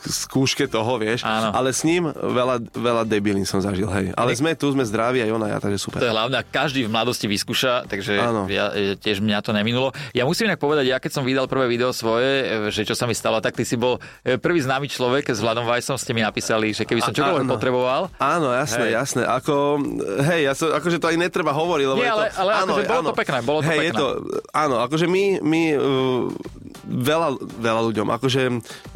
skúške 0.04 0.68
toho, 0.68 1.00
vieš. 1.00 1.24
Áno. 1.24 1.56
Ale 1.56 1.72
s 1.72 1.88
ním 1.88 2.12
veľa, 2.12 2.60
veľa 2.76 3.04
debilín 3.08 3.48
som 3.48 3.64
zažil, 3.64 3.88
hej. 3.96 4.12
Ale 4.12 4.36
sme 4.36 4.52
tu, 4.60 4.68
sme 4.76 4.84
zdraví 4.84 5.24
aj 5.24 5.32
ona, 5.32 5.48
ja, 5.56 5.58
takže 5.64 5.80
super. 5.80 6.04
To 6.04 6.08
je 6.08 6.12
hlavné, 6.12 6.36
každý 6.52 6.84
v 6.84 6.92
mladosti 6.92 7.32
vyskúša, 7.32 7.88
takže 7.88 8.20
Áno. 8.20 8.44
ja, 8.52 8.76
e, 8.76 9.00
tiež 9.00 9.24
mňa 9.24 9.40
to 9.40 9.56
neminulo. 9.56 9.96
Ja 10.12 10.28
musím 10.28 10.52
inak 10.52 10.60
povedať, 10.60 10.92
ja 10.92 11.00
keď 11.00 11.12
som 11.16 11.24
vydal 11.24 11.48
prvé 11.48 11.72
video 11.72 11.96
svoje, 11.96 12.44
e, 12.44 12.76
že 12.76 12.84
čo 12.84 12.92
sa 12.92 13.08
mi 13.08 13.16
stalo, 13.16 13.40
tak 13.40 13.56
ty 13.56 13.64
si 13.64 13.80
bol 13.80 14.04
e, 14.28 14.36
prvý 14.36 14.60
známy 14.60 14.92
človek 14.92 15.32
s 15.32 15.40
Vladom 15.40 15.64
Vajsom, 15.64 15.96
ste 15.96 16.12
mi 16.12 16.20
napísali, 16.20 16.76
že 16.76 16.84
keby 16.84 17.00
som 17.00 17.16
čokoľvek 17.16 17.48
áno. 17.48 17.54
potreboval. 17.56 18.02
Áno, 18.20 18.52
jasné, 18.52 18.92
Hej. 18.92 19.00
jasné. 19.00 19.22
Ako, 19.24 19.80
hej, 20.28 20.42
ja 20.44 20.54
som, 20.60 20.76
akože 20.76 21.00
to 21.00 21.08
aj 21.08 21.16
netreba 21.16 21.56
hovoriť, 21.56 21.86
lebo 21.88 22.00
Nie, 22.04 22.12
je 22.12 22.12
to... 22.12 22.20
ale- 22.20 22.32
ale 22.36 22.52
akože 22.68 22.84
bolo 22.84 23.04
to 23.08 23.14
pekné, 23.16 23.38
bolo 23.48 23.60
to 23.64 23.70
hej, 23.72 23.80
pekné. 23.80 23.88
Je 23.88 23.94
to, 23.96 24.08
áno, 24.52 24.76
akože 24.84 25.06
my, 25.08 25.24
my 25.40 25.62
uh, 25.76 26.28
veľa, 26.84 27.28
veľa 27.62 27.82
ľuďom, 27.92 28.08
akože 28.10 28.42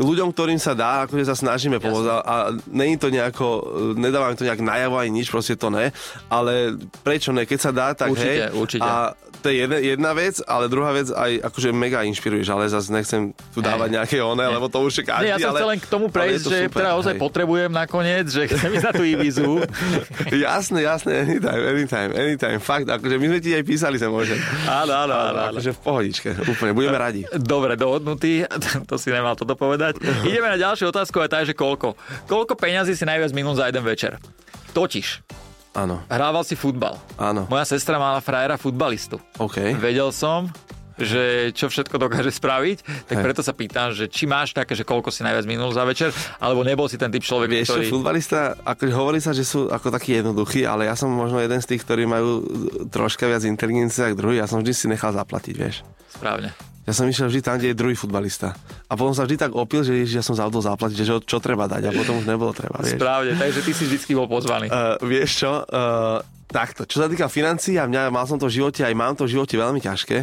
ľuďom, 0.01 0.29
ktorým 0.33 0.59
sa 0.61 0.73
dá, 0.73 1.05
akože 1.05 1.25
sa 1.25 1.35
snažíme 1.37 1.77
pomôcť 1.77 2.07
a, 2.09 2.17
a 2.21 2.35
není 2.69 2.97
to 2.97 3.13
nejako, 3.13 3.45
uh, 3.45 3.63
nedávame 3.93 4.37
to 4.37 4.45
nejak 4.45 4.61
najavo 4.61 4.97
ani 4.97 5.21
nič, 5.21 5.29
proste 5.29 5.57
to 5.57 5.69
ne, 5.69 5.93
ale 6.29 6.77
prečo 7.05 7.29
ne, 7.29 7.45
keď 7.45 7.59
sa 7.59 7.71
dá, 7.71 7.87
tak 7.93 8.13
Určite, 8.13 8.49
hej. 8.49 8.57
určite. 8.57 8.85
A 8.85 9.13
to 9.43 9.51
je 9.51 9.67
jedna, 9.67 9.77
jedna 9.83 10.11
vec, 10.15 10.39
ale 10.47 10.71
druhá 10.71 10.95
vec 10.95 11.11
aj 11.11 11.51
akože 11.51 11.75
mega 11.75 11.99
inšpiruješ, 12.07 12.47
ale 12.47 12.71
zase 12.71 12.95
nechcem 12.95 13.35
tu 13.51 13.59
dávať 13.59 13.99
nejaké 13.99 14.23
one, 14.23 14.39
lebo 14.39 14.71
to 14.71 14.79
už 14.79 15.03
je 15.03 15.05
každý, 15.05 15.35
ja 15.35 15.35
som 15.35 15.51
ale, 15.51 15.59
chcel 15.59 15.69
len 15.75 15.79
k 15.83 15.87
tomu 15.91 16.05
prejsť, 16.07 16.43
to 16.47 16.49
že 16.49 16.57
super, 16.71 16.79
teda 16.79 16.91
ozaj 16.95 17.13
potrebujem 17.19 17.71
nakoniec, 17.75 18.31
že 18.31 18.47
chcem 18.47 18.71
ísť 18.71 18.85
na 18.87 18.93
tú 18.95 19.03
Ibizu. 19.03 19.67
jasné, 20.47 20.87
jasné, 20.87 21.11
anytime, 21.27 21.63
anytime, 21.67 22.11
anytime, 22.15 22.59
fakt, 22.63 22.87
akože 22.87 23.15
my 23.19 23.25
sme 23.35 23.39
ti 23.43 23.51
aj 23.51 23.63
písali 23.67 23.97
sa 23.99 24.07
môže. 24.07 24.39
Áno, 24.63 24.93
áno, 24.95 25.11
áno. 25.11 25.39
áno. 25.51 25.59
Akože 25.59 25.75
v 25.75 25.79
pohodičke, 25.83 26.29
úplne, 26.47 26.71
budeme 26.71 26.95
radi. 26.95 27.21
Dobre, 27.35 27.75
dohodnutý, 27.75 28.47
to 28.89 28.95
si 29.03 29.11
nemal 29.11 29.35
toto 29.35 29.59
povedať. 29.59 29.99
Ideme 30.23 30.47
na 30.47 30.55
ďalšiu 30.55 30.87
otázku 30.87 31.19
a 31.19 31.27
tá 31.27 31.43
je, 31.43 31.51
že 31.51 31.55
koľko. 31.59 31.99
Koľko 32.25 32.55
peňazí 32.55 32.95
si 32.95 33.03
najviac 33.03 33.35
minul 33.35 33.51
za 33.53 33.67
jeden 33.67 33.83
večer? 33.83 34.15
Totiž, 34.71 35.19
Áno, 35.73 36.05
hrával 36.05 36.45
si 36.45 36.53
futbal. 36.53 37.01
áno, 37.17 37.49
Moja 37.49 37.65
sestra 37.65 37.97
mala 37.97 38.21
frajera 38.21 38.61
futbalistu. 38.61 39.17
OK. 39.41 39.73
Vedel 39.81 40.13
som, 40.13 40.45
že 41.01 41.49
čo 41.57 41.65
všetko 41.65 41.97
dokáže 41.97 42.29
spraviť, 42.29 43.09
tak 43.09 43.17
Hej. 43.17 43.25
preto 43.25 43.41
sa 43.41 43.57
pýtam, 43.57 43.89
že 43.89 44.05
či 44.05 44.29
máš 44.29 44.53
také, 44.53 44.77
že 44.77 44.85
koľko 44.85 45.09
si 45.09 45.25
najviac 45.25 45.49
minul 45.49 45.73
za 45.73 45.81
večer, 45.81 46.13
alebo 46.37 46.61
nebol 46.61 46.85
si 46.85 47.01
ten 47.01 47.09
typ 47.09 47.25
človek, 47.25 47.49
Vieš 47.49 47.73
ktorý... 47.73 47.85
futbalista, 47.89 48.53
akože 48.61 48.93
hovorí 48.93 49.17
sa, 49.17 49.33
že 49.33 49.41
sú 49.41 49.65
ako 49.65 49.89
takí 49.89 50.13
jednoduchí, 50.21 50.61
ale 50.61 50.85
ja 50.85 50.93
som 50.93 51.09
možno 51.09 51.41
jeden 51.41 51.57
z 51.57 51.73
tých, 51.73 51.81
ktorí 51.81 52.05
majú 52.05 52.45
troška 52.93 53.25
viac 53.25 53.41
inteligencie 53.41 54.05
ako 54.05 54.15
druhý. 54.21 54.37
Ja 54.37 54.45
som 54.45 54.61
vždy 54.61 54.73
si 54.77 54.85
nechal 54.85 55.09
zaplatiť, 55.09 55.55
vieš. 55.57 55.81
Správne. 56.13 56.53
Ja 56.83 56.91
som 56.91 57.07
išiel 57.07 57.31
vždy 57.31 57.41
tam, 57.41 57.55
kde 57.55 57.71
je 57.71 57.79
druhý 57.79 57.95
futbalista. 57.95 58.51
A 58.91 58.99
potom 58.99 59.15
sa 59.15 59.23
vždy 59.23 59.39
tak 59.39 59.51
opil, 59.55 59.87
že 59.87 59.95
ježiš, 59.95 60.15
ja 60.19 60.23
som 60.25 60.35
zabudol 60.35 60.67
zaplatiť, 60.67 60.97
že 60.99 61.05
čo, 61.07 61.15
čo 61.23 61.37
treba 61.39 61.63
dať. 61.71 61.87
A 61.87 61.91
potom 61.95 62.19
už 62.19 62.27
nebolo 62.27 62.51
treba, 62.51 62.83
vieš. 62.83 62.99
Správne, 62.99 63.39
takže 63.39 63.59
ty 63.63 63.71
si 63.71 63.83
vždycky 63.87 64.11
bol 64.11 64.27
pozvaný. 64.27 64.67
Uh, 64.67 64.99
vieš 64.99 65.47
čo, 65.47 65.63
uh, 65.63 66.19
takto, 66.51 66.83
čo 66.83 66.99
sa 66.99 67.07
týka 67.07 67.31
financií, 67.31 67.79
a 67.79 67.87
mňa, 67.87 68.11
mal 68.11 68.27
som 68.27 68.35
to 68.35 68.51
v 68.51 68.59
živote, 68.59 68.83
aj 68.83 68.93
mám 68.93 69.15
to 69.15 69.23
v 69.25 69.33
živote 69.39 69.55
veľmi 69.55 69.79
ťažké, 69.79 70.17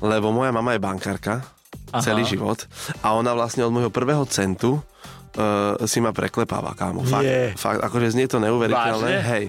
lebo 0.00 0.30
moja 0.30 0.54
mama 0.54 0.78
je 0.78 0.80
bankárka 0.80 1.44
Aha. 1.92 2.02
celý 2.02 2.24
život 2.24 2.64
a 3.04 3.14
ona 3.14 3.36
vlastne 3.36 3.62
od 3.66 3.70
môjho 3.74 3.92
prvého 3.92 4.24
centu 4.26 4.80
uh, 5.36 5.78
si 5.84 6.00
ma 6.00 6.10
preklepáva, 6.10 6.72
kámo. 6.72 7.04
Fakt, 7.04 7.24
Nie. 7.28 7.52
fakt, 7.54 7.80
akože 7.84 8.16
znie 8.16 8.26
to 8.26 8.40
neuveriteľné. 8.40 9.12
Vážne? 9.20 9.30
Hej. 9.30 9.44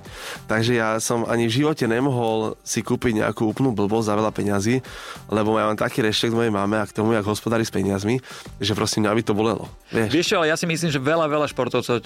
Takže 0.45 0.71
ja 0.75 0.89
som 0.99 1.23
ani 1.25 1.47
v 1.47 1.63
živote 1.63 1.87
nemohol 1.87 2.59
si 2.61 2.83
kúpiť 2.83 3.23
nejakú 3.23 3.47
úplnú 3.47 3.71
blbosť 3.73 4.07
za 4.11 4.13
veľa 4.19 4.31
peňazí, 4.35 4.83
lebo 5.31 5.55
ja 5.55 5.71
mám 5.71 5.79
taký 5.79 6.03
rešpekt 6.03 6.35
mojej 6.35 6.51
mame 6.51 6.77
a 6.77 6.85
k 6.85 6.93
tomu, 6.93 7.15
jak 7.15 7.25
hospodári 7.25 7.63
s 7.63 7.71
peniazmi, 7.73 8.19
že 8.59 8.75
prosím, 8.75 9.07
mňa 9.07 9.17
by 9.17 9.23
to 9.23 9.33
bolelo. 9.33 9.65
Vieš? 9.89 10.11
Vieš 10.11 10.27
čo, 10.27 10.35
ale 10.43 10.51
ja 10.51 10.57
si 10.59 10.67
myslím, 10.67 10.91
že 10.91 10.99
veľa, 10.99 11.25
veľa 11.25 11.47
športovcov 11.49 12.03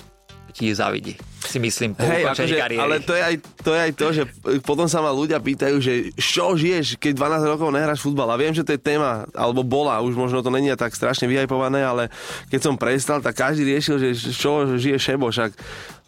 ti 0.54 0.70
zavidí. 0.76 1.18
Si 1.42 1.58
myslím, 1.58 1.98
po 1.98 2.06
ukončení 2.06 2.54
akože, 2.54 2.56
kariéry. 2.56 2.84
ale 2.84 2.96
to 3.02 3.18
je, 3.18 3.22
aj, 3.24 3.36
to 3.66 3.72
je 3.74 3.80
aj 3.82 3.92
to, 3.98 4.08
že 4.14 4.24
potom 4.62 4.86
sa 4.86 5.02
ma 5.02 5.10
ľudia 5.10 5.42
pýtajú, 5.42 5.82
že 5.82 6.14
čo 6.22 6.54
žiješ, 6.54 7.02
keď 7.02 7.18
12 7.18 7.52
rokov 7.58 7.74
nehráš 7.74 8.06
futbal. 8.06 8.30
A 8.30 8.38
viem, 8.38 8.54
že 8.54 8.62
to 8.62 8.78
je 8.78 8.80
téma, 8.80 9.26
alebo 9.34 9.66
bola, 9.66 10.04
už 10.06 10.14
možno 10.14 10.46
to 10.46 10.54
není 10.54 10.70
tak 10.78 10.94
strašne 10.94 11.26
vyhajpované, 11.26 11.82
ale 11.82 12.14
keď 12.54 12.60
som 12.62 12.76
prestal, 12.78 13.20
tak 13.26 13.34
každý 13.34 13.66
riešil, 13.66 13.98
že 13.98 14.14
čo 14.32 14.78
žije 14.78 15.02
Šebo, 15.02 15.34
však 15.34 15.58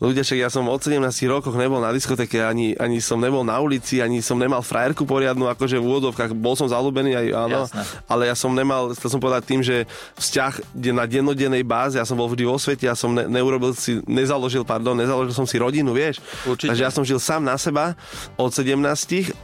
ľudia, 0.02 0.26
však 0.26 0.40
ja 0.40 0.50
som 0.50 0.66
od 0.66 0.82
17 0.82 1.02
rokoch 1.30 1.54
nebol 1.54 1.78
na 1.78 1.94
diskoteke, 1.94 2.42
ani, 2.42 2.74
ani 2.78 2.98
som 3.04 3.22
nebol 3.22 3.46
na 3.46 3.60
ulici, 3.62 4.02
ani 4.02 4.24
som 4.24 4.40
nemal 4.40 4.66
frajerku 4.66 5.06
poriadnu, 5.06 5.46
akože 5.52 5.78
v 5.78 5.86
úvodovkách, 5.86 6.34
bol 6.34 6.58
som 6.58 6.70
zalúbený 6.70 7.14
aj 7.14 7.28
áno, 7.34 7.60
Jasné. 7.68 7.82
ale 8.10 8.22
ja 8.30 8.36
som 8.36 8.52
nemal, 8.54 8.94
chcel 8.98 9.10
som 9.14 9.22
povedať 9.22 9.44
tým, 9.46 9.62
že 9.62 9.86
vzťah 10.18 10.54
na 10.94 11.06
dennodennej 11.06 11.64
báze, 11.66 11.98
ja 11.98 12.08
som 12.08 12.18
bol 12.18 12.30
vždy 12.30 12.44
vo 12.46 12.58
svete, 12.58 12.90
ja 12.90 12.98
som 12.98 13.14
ne, 13.14 13.30
neurobil 13.30 13.74
si, 13.78 14.02
nezaložil, 14.10 14.66
pardon, 14.66 14.98
nezaložil 14.98 15.34
som 15.34 15.48
si 15.50 15.58
rodinu, 15.58 15.94
vieš. 15.94 16.22
Určite. 16.46 16.74
Takže 16.74 16.84
ja 16.84 16.92
som 16.92 17.04
žil 17.06 17.18
sám 17.22 17.46
na 17.46 17.58
seba 17.58 17.98
od 18.38 18.50
17 18.50 18.78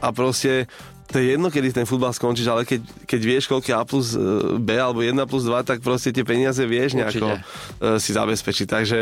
a 0.00 0.08
proste 0.14 0.70
to 1.10 1.18
je 1.18 1.34
jedno, 1.34 1.50
kedy 1.50 1.74
ten 1.74 1.86
futbal 1.86 2.14
skončíš, 2.14 2.46
ale 2.46 2.62
keď, 2.62 2.80
keď 3.06 3.20
vieš, 3.26 3.44
koľko 3.50 3.66
je 3.66 3.76
A 3.76 3.82
plus 3.82 4.14
e, 4.14 4.22
B 4.62 4.78
alebo 4.78 5.02
1 5.02 5.14
plus 5.26 5.42
2, 5.42 5.66
tak 5.66 5.82
proste 5.82 6.14
tie 6.14 6.22
peniaze 6.22 6.62
vieš 6.62 6.94
nejako 6.94 7.34
Určite. 7.34 7.98
si 7.98 8.10
zabezpečiť. 8.14 8.66
Takže, 8.70 8.98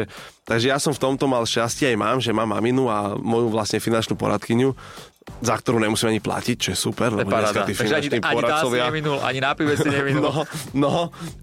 takže 0.49 0.66
ja 0.73 0.81
som 0.81 0.97
v 0.97 1.03
tomto 1.05 1.29
mal 1.29 1.44
šťastie 1.44 1.92
aj 1.92 1.97
mám, 2.01 2.18
že 2.25 2.33
mám 2.33 2.49
maminu 2.49 2.88
a 2.88 3.12
moju 3.14 3.53
vlastne 3.53 3.77
finančnú 3.77 4.16
poradkyňu, 4.16 4.73
za 5.38 5.55
ktorú 5.55 5.79
nemusím 5.79 6.17
ani 6.17 6.21
platiť, 6.25 6.57
čo 6.59 6.69
je 6.75 6.79
super, 6.79 7.14
lebo 7.14 7.31
dneska 7.31 7.62
tí 7.69 7.77
ani, 7.77 7.79
finanční 7.79 8.19
ani 8.19 8.35
poradcovia... 8.35 8.83
neminul, 8.91 9.19
ani 9.23 9.38
na 9.38 9.53
pive 9.55 9.79
si 9.79 9.87
neminul. 9.95 10.25
No, 10.25 10.43
no 10.75 10.93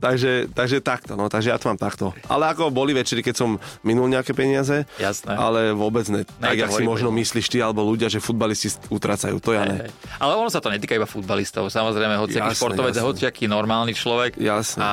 takže, 0.02 0.52
takže 0.52 0.84
takto, 0.84 1.16
no, 1.16 1.32
takže 1.32 1.54
ja 1.54 1.58
to 1.62 1.72
mám 1.72 1.80
takto. 1.80 2.12
Ale 2.28 2.52
ako 2.52 2.74
boli 2.74 2.92
večery, 2.92 3.24
keď 3.24 3.36
som 3.38 3.50
minul 3.86 4.12
nejaké 4.12 4.36
peniaze, 4.36 4.84
Jasné. 5.00 5.38
ale 5.38 5.72
vôbec 5.72 6.04
ne. 6.12 6.26
Tak, 6.26 6.58
to 6.58 6.60
jak 6.66 6.70
si 6.74 6.84
možno 6.84 7.14
hovorím. 7.14 7.24
myslíš 7.24 7.46
ty, 7.48 7.58
alebo 7.64 7.86
ľudia, 7.86 8.12
že 8.12 8.20
futbalisti 8.20 8.74
utracajú, 8.92 9.38
to 9.40 9.56
ja 9.56 9.64
ne. 9.64 9.88
Hej. 9.88 9.90
Ale 10.18 10.34
ono 10.36 10.50
sa 10.52 10.60
to 10.60 10.68
netýka 10.74 10.98
iba 10.98 11.08
futbalistov. 11.08 11.72
Samozrejme, 11.72 12.20
hociaký 12.20 12.52
športovec, 12.58 12.98
hociaký 13.00 13.48
normálny 13.48 13.96
človek. 13.96 14.36
Jasné. 14.36 14.82
A 14.82 14.92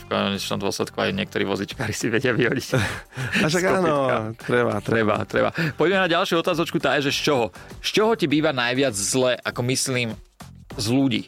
v 0.00 0.02
konečnom 0.08 0.58
dôsledku 0.58 0.96
aj 0.98 1.14
niektorí 1.14 1.46
vozičkári 1.46 1.94
si 1.94 2.10
vedia 2.10 2.34
vyhodiť. 2.34 2.68
A 3.42 3.46
však 3.46 3.64
áno, 3.68 3.94
treba, 4.40 4.80
treba. 4.80 5.02
Treba, 5.02 5.50
treba. 5.52 5.74
Poďme 5.74 6.06
na 6.06 6.08
ďalšiu 6.08 6.38
otázočku, 6.38 6.78
tá 6.78 6.94
je, 6.98 7.10
že 7.10 7.12
z 7.12 7.20
čoho? 7.26 7.44
Z 7.82 7.90
čoho 7.90 8.12
ti 8.22 8.30
býva 8.30 8.54
najviac 8.54 8.94
zle, 8.94 9.34
ako 9.42 9.66
myslím, 9.66 10.14
z 10.78 10.86
ľudí? 10.94 11.22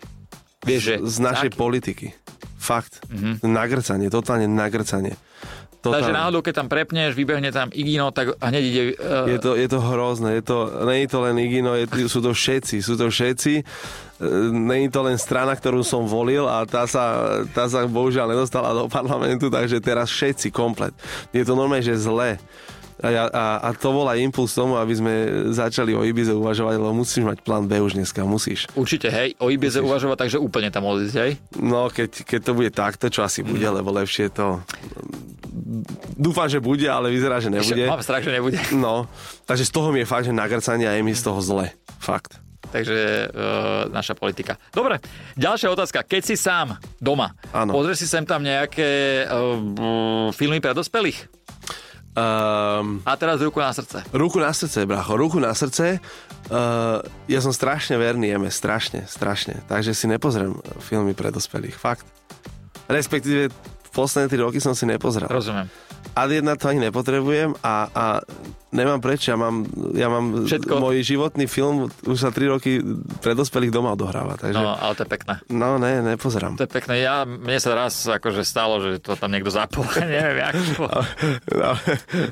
Vieš, 0.63 0.81
že... 0.81 0.95
Z 1.03 1.19
našej 1.19 1.51
z 1.51 1.59
politiky. 1.59 2.07
Fakt. 2.55 3.03
Mhm. 3.11 3.43
Nagrcanie, 3.43 4.07
totálne 4.15 4.47
nagrcanie. 4.47 5.19
Takže 5.85 6.09
Totálne. 6.09 6.17
náhodou, 6.17 6.41
keď 6.41 6.65
tam 6.65 6.69
prepneš, 6.73 7.13
vybehne 7.13 7.53
tam 7.53 7.69
Igino, 7.69 8.09
tak 8.09 8.41
hneď 8.41 8.63
ide... 8.65 8.83
Uh, 8.97 9.29
Je 9.29 9.37
to, 9.37 9.53
je 9.53 9.69
to 9.69 9.85
hrozné, 9.85 10.41
je 10.41 10.45
to, 10.49 10.57
nie 10.89 11.05
je 11.05 11.09
to 11.13 11.19
len 11.21 11.37
Igino, 11.37 11.77
je, 11.77 11.85
sú 12.09 12.25
to 12.25 12.33
všetci, 12.33 12.81
sú 12.81 12.97
to 12.97 13.13
všetci. 13.13 13.61
Nie 14.57 14.89
je 14.89 14.91
to 14.95 15.05
len 15.05 15.21
strana, 15.21 15.53
ktorú 15.53 15.85
som 15.85 16.09
volil 16.09 16.49
a 16.49 16.65
tá 16.65 16.89
sa, 16.89 17.37
tá 17.53 17.69
sa 17.69 17.85
bohužiaľ 17.85 18.33
nedostala 18.33 18.73
do 18.73 18.89
parlamentu, 18.89 19.53
takže 19.53 19.77
teraz 19.85 20.09
všetci 20.09 20.49
komplet. 20.49 20.97
Je 21.37 21.45
to 21.45 21.53
normálne, 21.53 21.85
že 21.85 22.01
zlé. 22.01 22.41
A, 23.05 23.29
a, 23.29 23.45
a 23.61 23.69
to 23.77 23.93
bol 23.93 24.09
aj 24.09 24.17
impuls 24.17 24.57
tomu, 24.57 24.81
aby 24.81 24.97
sme 24.97 25.13
začali 25.53 25.93
o 25.93 26.01
Ibize 26.01 26.33
uvažovať, 26.33 26.81
lebo 26.81 26.97
musíš 26.97 27.29
mať 27.29 27.45
plán 27.45 27.69
B 27.69 27.77
už 27.85 28.01
dneska, 28.01 28.25
musíš. 28.25 28.65
Určite, 28.73 29.13
hej, 29.13 29.37
o 29.37 29.53
Ibize 29.53 29.85
uvažovať, 29.85 30.25
takže 30.25 30.39
úplne 30.41 30.73
tam 30.73 30.89
odísť, 30.89 31.17
hej? 31.21 31.37
No, 31.61 31.93
keď, 31.93 32.25
keď 32.25 32.41
to 32.41 32.53
bude 32.57 32.71
takto, 32.73 33.13
čo 33.13 33.21
asi 33.21 33.45
bude, 33.45 33.69
lebo 33.69 33.93
lepšie 33.93 34.33
to... 34.33 34.65
Dúfam, 36.17 36.49
že 36.49 36.65
bude, 36.65 36.89
ale 36.89 37.13
vyzerá, 37.13 37.45
že 37.45 37.53
nebude. 37.53 37.85
Mám 37.85 38.01
strach, 38.01 38.25
že 38.25 38.33
nebude. 38.33 38.57
No, 38.85 39.05
takže 39.45 39.69
z 39.69 39.73
toho 39.77 39.93
mi 39.93 40.01
je 40.01 40.09
fakt, 40.09 40.25
že 40.25 40.33
nagrcanie 40.33 40.89
a 40.89 40.97
je 40.97 41.05
mi 41.05 41.13
z 41.13 41.29
toho 41.29 41.45
zle. 41.45 41.77
Fakt. 42.01 42.41
Takže 42.73 43.31
uh, 43.31 43.87
naša 43.93 44.19
politika. 44.19 44.59
Dobre, 44.75 44.99
ďalšia 45.39 45.71
otázka. 45.71 46.03
Keď 46.03 46.23
si 46.27 46.35
sám 46.35 46.75
doma, 46.99 47.37
Áno. 47.55 47.71
pozrieš 47.71 48.03
si 48.03 48.09
sem 48.11 48.27
tam 48.27 48.43
nejaké 48.43 49.23
uh, 49.31 50.33
filmy 50.35 50.59
pre 50.59 50.75
dospelých? 50.75 51.44
Um, 52.15 53.03
A 53.03 53.19
teraz 53.19 53.43
ruku 53.43 53.59
na 53.59 53.75
srdce. 53.75 54.07
ruku 54.15 54.39
na 54.39 54.55
srdce, 54.55 54.87
bracho, 54.87 55.19
ruku 55.19 55.43
na 55.43 55.51
srdce. 55.51 55.99
Uh, 56.47 57.03
ja 57.27 57.43
som 57.43 57.51
strašne 57.51 57.99
verný 57.99 58.31
jeme, 58.31 58.55
strašne, 58.55 59.03
strašne. 59.11 59.59
Takže 59.67 59.91
si 59.99 60.07
nepozriem 60.07 60.55
filmy 60.79 61.11
pre 61.11 61.35
dospelých, 61.35 61.75
fakt. 61.75 62.07
Respektíve 62.87 63.51
posledné 63.91 64.31
3 64.31 64.45
roky 64.47 64.59
som 64.63 64.79
si 64.79 64.87
nepozrel. 64.87 65.27
Rozumiem. 65.27 65.67
Ad 66.15 66.31
jedna 66.31 66.55
to 66.55 66.67
ani 66.67 66.79
nepotrebujem 66.81 67.59
a, 67.59 67.75
a 67.87 68.05
nemám 68.71 68.99
prečo, 68.99 69.31
ja 69.31 69.37
mám, 69.37 69.67
ja 69.93 70.07
mám 70.07 70.47
Všetko. 70.47 70.79
môj 70.79 70.99
životný 71.01 71.47
film 71.47 71.87
už 72.03 72.17
sa 72.17 72.31
3 72.31 72.49
roky 72.49 72.83
pre 73.19 73.33
dospelých 73.33 73.71
doma 73.71 73.95
odohráva, 73.95 74.35
takže 74.35 74.55
No, 74.55 74.75
ale 74.75 74.95
to 74.95 75.03
je 75.03 75.11
pekné. 75.11 75.35
no 75.49 75.75
ne, 75.77 76.03
nepozerám. 76.05 76.55
To 76.55 76.63
je 76.63 76.71
pekné. 76.71 77.01
Ja, 77.01 77.23
mne 77.23 77.59
sa 77.59 77.75
raz 77.77 78.03
akože 78.05 78.43
stalo, 78.43 78.79
že 78.79 78.99
to 78.99 79.15
tam 79.15 79.31
niekto 79.31 79.51
zapol. 79.51 79.83
Neviem, 80.03 80.39
jak. 80.41 80.55
No, 81.51 81.71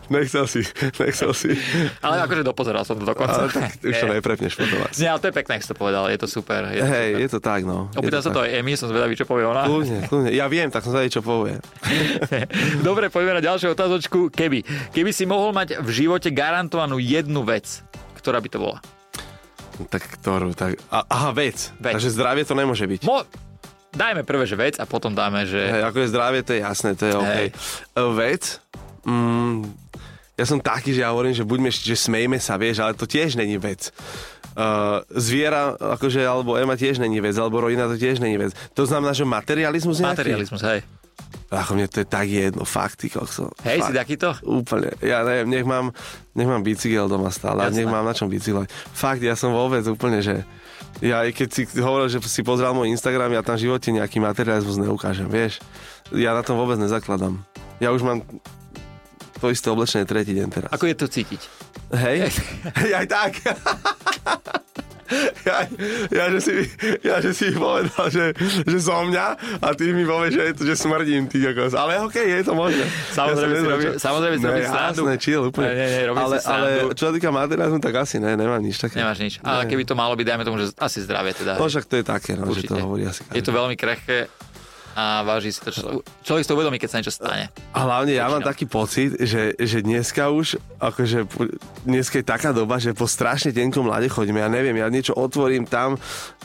nechcel 0.09 0.47
si, 0.47 0.63
nechcel 0.97 1.31
si. 1.33 1.55
Ale 2.01 2.23
akože 2.23 2.43
dopozeral 2.43 2.83
som 2.83 2.95
to 2.95 3.05
dokonca. 3.05 3.35
Ale 3.37 3.51
tak 3.51 3.79
už 3.79 3.95
to 3.95 4.07
neprepneš 4.09 4.55
potom. 4.55 4.79
Nie, 4.95 5.11
ale 5.11 5.19
to 5.19 5.27
je 5.27 5.35
pekné, 5.37 5.53
ak 5.59 5.63
si 5.63 5.71
to 5.71 5.77
povedal. 5.77 6.07
Je 6.07 6.19
to 6.19 6.27
super. 6.27 6.71
Je 6.71 6.79
to 6.79 6.87
Hej, 6.87 7.09
super. 7.09 7.23
je 7.23 7.29
to 7.29 7.41
tak, 7.41 7.61
no. 7.63 7.91
Je 7.91 7.99
Opýtal 7.99 8.21
sa 8.21 8.31
to 8.31 8.41
tak. 8.41 8.47
aj 8.47 8.51
Emi, 8.57 8.73
som 8.75 8.87
zvedavý, 8.87 9.15
čo 9.15 9.27
povie 9.27 9.43
ona. 9.43 9.63
Kľudne, 9.63 10.07
kľudne. 10.07 10.31
Ja 10.31 10.47
viem, 10.47 10.71
tak 10.71 10.83
som 10.83 10.91
sa 10.91 11.03
čo 11.03 11.19
povie. 11.19 11.59
Dobre, 12.87 13.07
poďme 13.09 13.39
na 13.39 13.45
ďalšiu 13.45 13.72
otázočku. 13.73 14.29
Keby. 14.33 14.93
Keby 14.93 15.11
si 15.11 15.25
mohol 15.25 15.57
mať 15.57 15.81
v 15.81 15.89
živote 15.91 16.29
garantovanú 16.31 17.01
jednu 17.01 17.43
vec, 17.43 17.83
ktorá 18.21 18.39
by 18.39 18.49
to 18.49 18.59
bola? 18.61 18.79
Tak 19.89 20.21
ktorú, 20.21 20.53
tak... 20.53 20.77
Aha, 20.93 21.33
vec. 21.33 21.73
Vec. 21.81 21.97
Takže 21.97 22.13
zdravie 22.13 22.45
to 22.45 22.53
nemôže 22.53 22.85
byť. 22.85 23.03
Mo- 23.09 23.27
Dajme 23.93 24.25
prvé, 24.25 24.49
že 24.49 24.57
vec 24.57 24.81
a 24.81 24.89
potom 24.89 25.13
dáme, 25.13 25.45
že... 25.45 25.61
Hej, 25.69 25.85
ako 25.85 25.99
je 26.01 26.09
zdravie, 26.09 26.41
to 26.41 26.53
je 26.57 26.61
jasné, 26.65 26.97
to 26.97 27.05
je 27.05 27.13
OK. 27.13 27.41
E, 27.45 27.51
Vec, 28.17 28.57
mm, 29.05 29.69
ja 30.33 30.45
som 30.49 30.57
taký, 30.65 30.97
že 30.97 31.05
ja 31.05 31.13
hovorím, 31.13 31.37
že 31.37 31.45
buďme, 31.45 31.69
že 31.69 31.93
smejme 31.93 32.41
sa, 32.41 32.57
vieš, 32.57 32.81
ale 32.81 32.97
to 32.97 33.05
tiež 33.05 33.37
není 33.37 33.61
vec. 33.61 33.93
Uh, 34.53 35.01
zviera, 35.13 35.77
akože, 35.77 36.25
alebo 36.25 36.57
Ema 36.57 36.77
tiež 36.77 37.01
není 37.01 37.21
vec, 37.21 37.37
alebo 37.37 37.61
rodina 37.61 37.89
to 37.89 37.97
tiež 38.01 38.21
není 38.21 38.37
vec. 38.41 38.53
To 38.77 38.85
znamená, 38.85 39.13
že 39.13 39.29
materializmus 39.29 40.01
nejaký? 40.01 40.25
Materializmus, 40.25 40.61
hej. 40.65 40.81
Ako 41.53 41.77
mne 41.77 41.85
to 41.85 42.01
je 42.01 42.09
tak 42.09 42.25
jedno, 42.33 42.65
fakt, 42.65 43.05
ty 43.05 43.13
kokso. 43.13 43.53
Hej, 43.61 43.85
si 43.85 43.93
Fakt. 43.93 44.01
takýto? 44.01 44.33
Úplne. 44.41 44.97
Ja 45.05 45.21
neviem, 45.21 45.53
nech 45.53 45.67
mám, 45.69 45.93
nech 46.33 46.49
mám 46.49 46.65
bicykel 46.65 47.13
doma 47.13 47.29
stále, 47.29 47.69
Jasné. 47.69 47.85
nech 47.85 47.93
mám 47.93 48.09
na 48.09 48.17
čom 48.17 48.33
bicyklovať. 48.33 48.73
Fakt, 48.97 49.21
ja 49.21 49.37
som 49.37 49.53
vôbec 49.53 49.85
úplne, 49.85 50.25
že 50.25 50.49
ja 51.05 51.21
aj 51.21 51.37
keď 51.37 51.49
si 51.53 51.63
hovoril, 51.77 52.09
že 52.09 52.25
si 52.25 52.41
pozrel 52.41 52.73
môj 52.73 52.89
Instagram, 52.89 53.37
ja 53.37 53.45
tam 53.45 53.61
v 53.61 53.69
živote 53.69 53.93
nejaký 53.93 54.17
materializmus 54.17 54.81
neukážem, 54.81 55.29
vieš. 55.29 55.61
Ja 56.09 56.33
na 56.33 56.41
tom 56.41 56.57
vôbec 56.57 56.81
nezakladám. 56.81 57.45
Ja 57.85 57.93
už 57.93 58.01
mám 58.01 58.25
to 59.37 59.53
isté 59.53 59.69
oblečenie 59.69 60.09
tretí 60.09 60.33
deň 60.33 60.49
teraz. 60.49 60.71
Ako 60.73 60.89
je 60.89 60.97
to 60.97 61.05
cítiť? 61.11 61.43
Hej? 61.93 62.33
Hej, 62.81 62.91
aj 62.97 63.07
tak. 63.13 63.33
Ja, 65.43 65.67
ja, 66.11 66.25
že 66.33 66.39
si, 66.41 66.53
ja, 67.03 67.17
že 67.19 67.33
si 67.35 67.51
povedal, 67.53 68.07
že, 68.09 68.33
že 68.65 68.79
zo 68.79 68.95
mňa 69.05 69.27
a 69.61 69.69
ty 69.75 69.91
mi 69.91 70.07
povieš, 70.07 70.33
že, 70.33 70.45
že 70.63 70.75
smrdím, 70.79 71.27
ty 71.27 71.43
kokos. 71.43 71.75
Ale 71.75 71.99
okej, 72.07 72.41
je 72.41 72.43
to 72.47 72.55
možné. 72.55 72.85
Samozrejme 73.13 73.53
Ja 73.53 73.63
si 73.63 73.89
samozrejme 73.99 74.37
si 74.39 74.45
Ne, 74.45 74.49
robí 74.49 74.63
srandu. 74.65 75.03
Jasné, 75.07 75.15
chill, 75.19 75.43
úplne. 75.49 75.69
Ne, 75.73 75.77
ne, 75.77 75.87
ne, 75.87 76.03
ale, 76.15 76.37
ale 76.43 76.69
čo 76.95 77.11
sa 77.11 77.13
týka 77.13 77.29
materializmu, 77.35 77.79
tak 77.83 77.95
asi 78.07 78.23
ne, 78.23 78.39
nemám 78.39 78.63
nič 78.63 78.79
také. 78.79 79.03
Nemáš 79.03 79.19
nič. 79.21 79.35
Ale 79.43 79.67
keby 79.67 79.83
to 79.85 79.95
malo 79.99 80.15
byť, 80.15 80.27
dajme 80.27 80.45
tomu, 80.47 80.57
že 80.63 80.73
asi 80.79 81.03
zdravie 81.03 81.35
teda. 81.35 81.59
No 81.59 81.67
však 81.67 81.85
to 81.89 81.95
je 82.01 82.05
také, 82.07 82.39
no, 82.39 82.49
že 82.55 82.65
to 82.67 82.79
hovorí 82.79 83.07
asi 83.07 83.27
Je 83.35 83.43
to 83.43 83.53
veľmi 83.53 83.75
krehké 83.75 84.31
a 84.93 85.23
váži 85.23 85.51
si 85.51 85.61
to. 85.61 85.71
Čo, 85.71 85.83
človek 86.23 86.43
si 86.45 86.49
to 86.49 86.57
uvedomí, 86.57 86.77
keď 86.77 86.89
sa 86.89 86.99
niečo 86.99 87.15
stane. 87.15 87.49
A 87.73 87.79
hlavne 87.85 88.13
ja 88.13 88.27
mám 88.27 88.41
taký 88.41 88.65
pocit, 88.65 89.17
že, 89.17 89.57
že 89.57 89.81
dneska 89.81 90.29
už, 90.29 90.57
akože 90.79 91.29
dneska 91.85 92.21
je 92.21 92.27
taká 92.27 92.51
doba, 92.51 92.77
že 92.77 92.93
po 92.93 93.07
strašne 93.07 93.55
tenkom 93.55 93.87
mlade 93.87 94.11
chodíme. 94.11 94.41
Ja 94.41 94.51
neviem, 94.51 94.75
ja 94.75 94.91
niečo 94.91 95.15
otvorím 95.15 95.65
tam, 95.65 95.95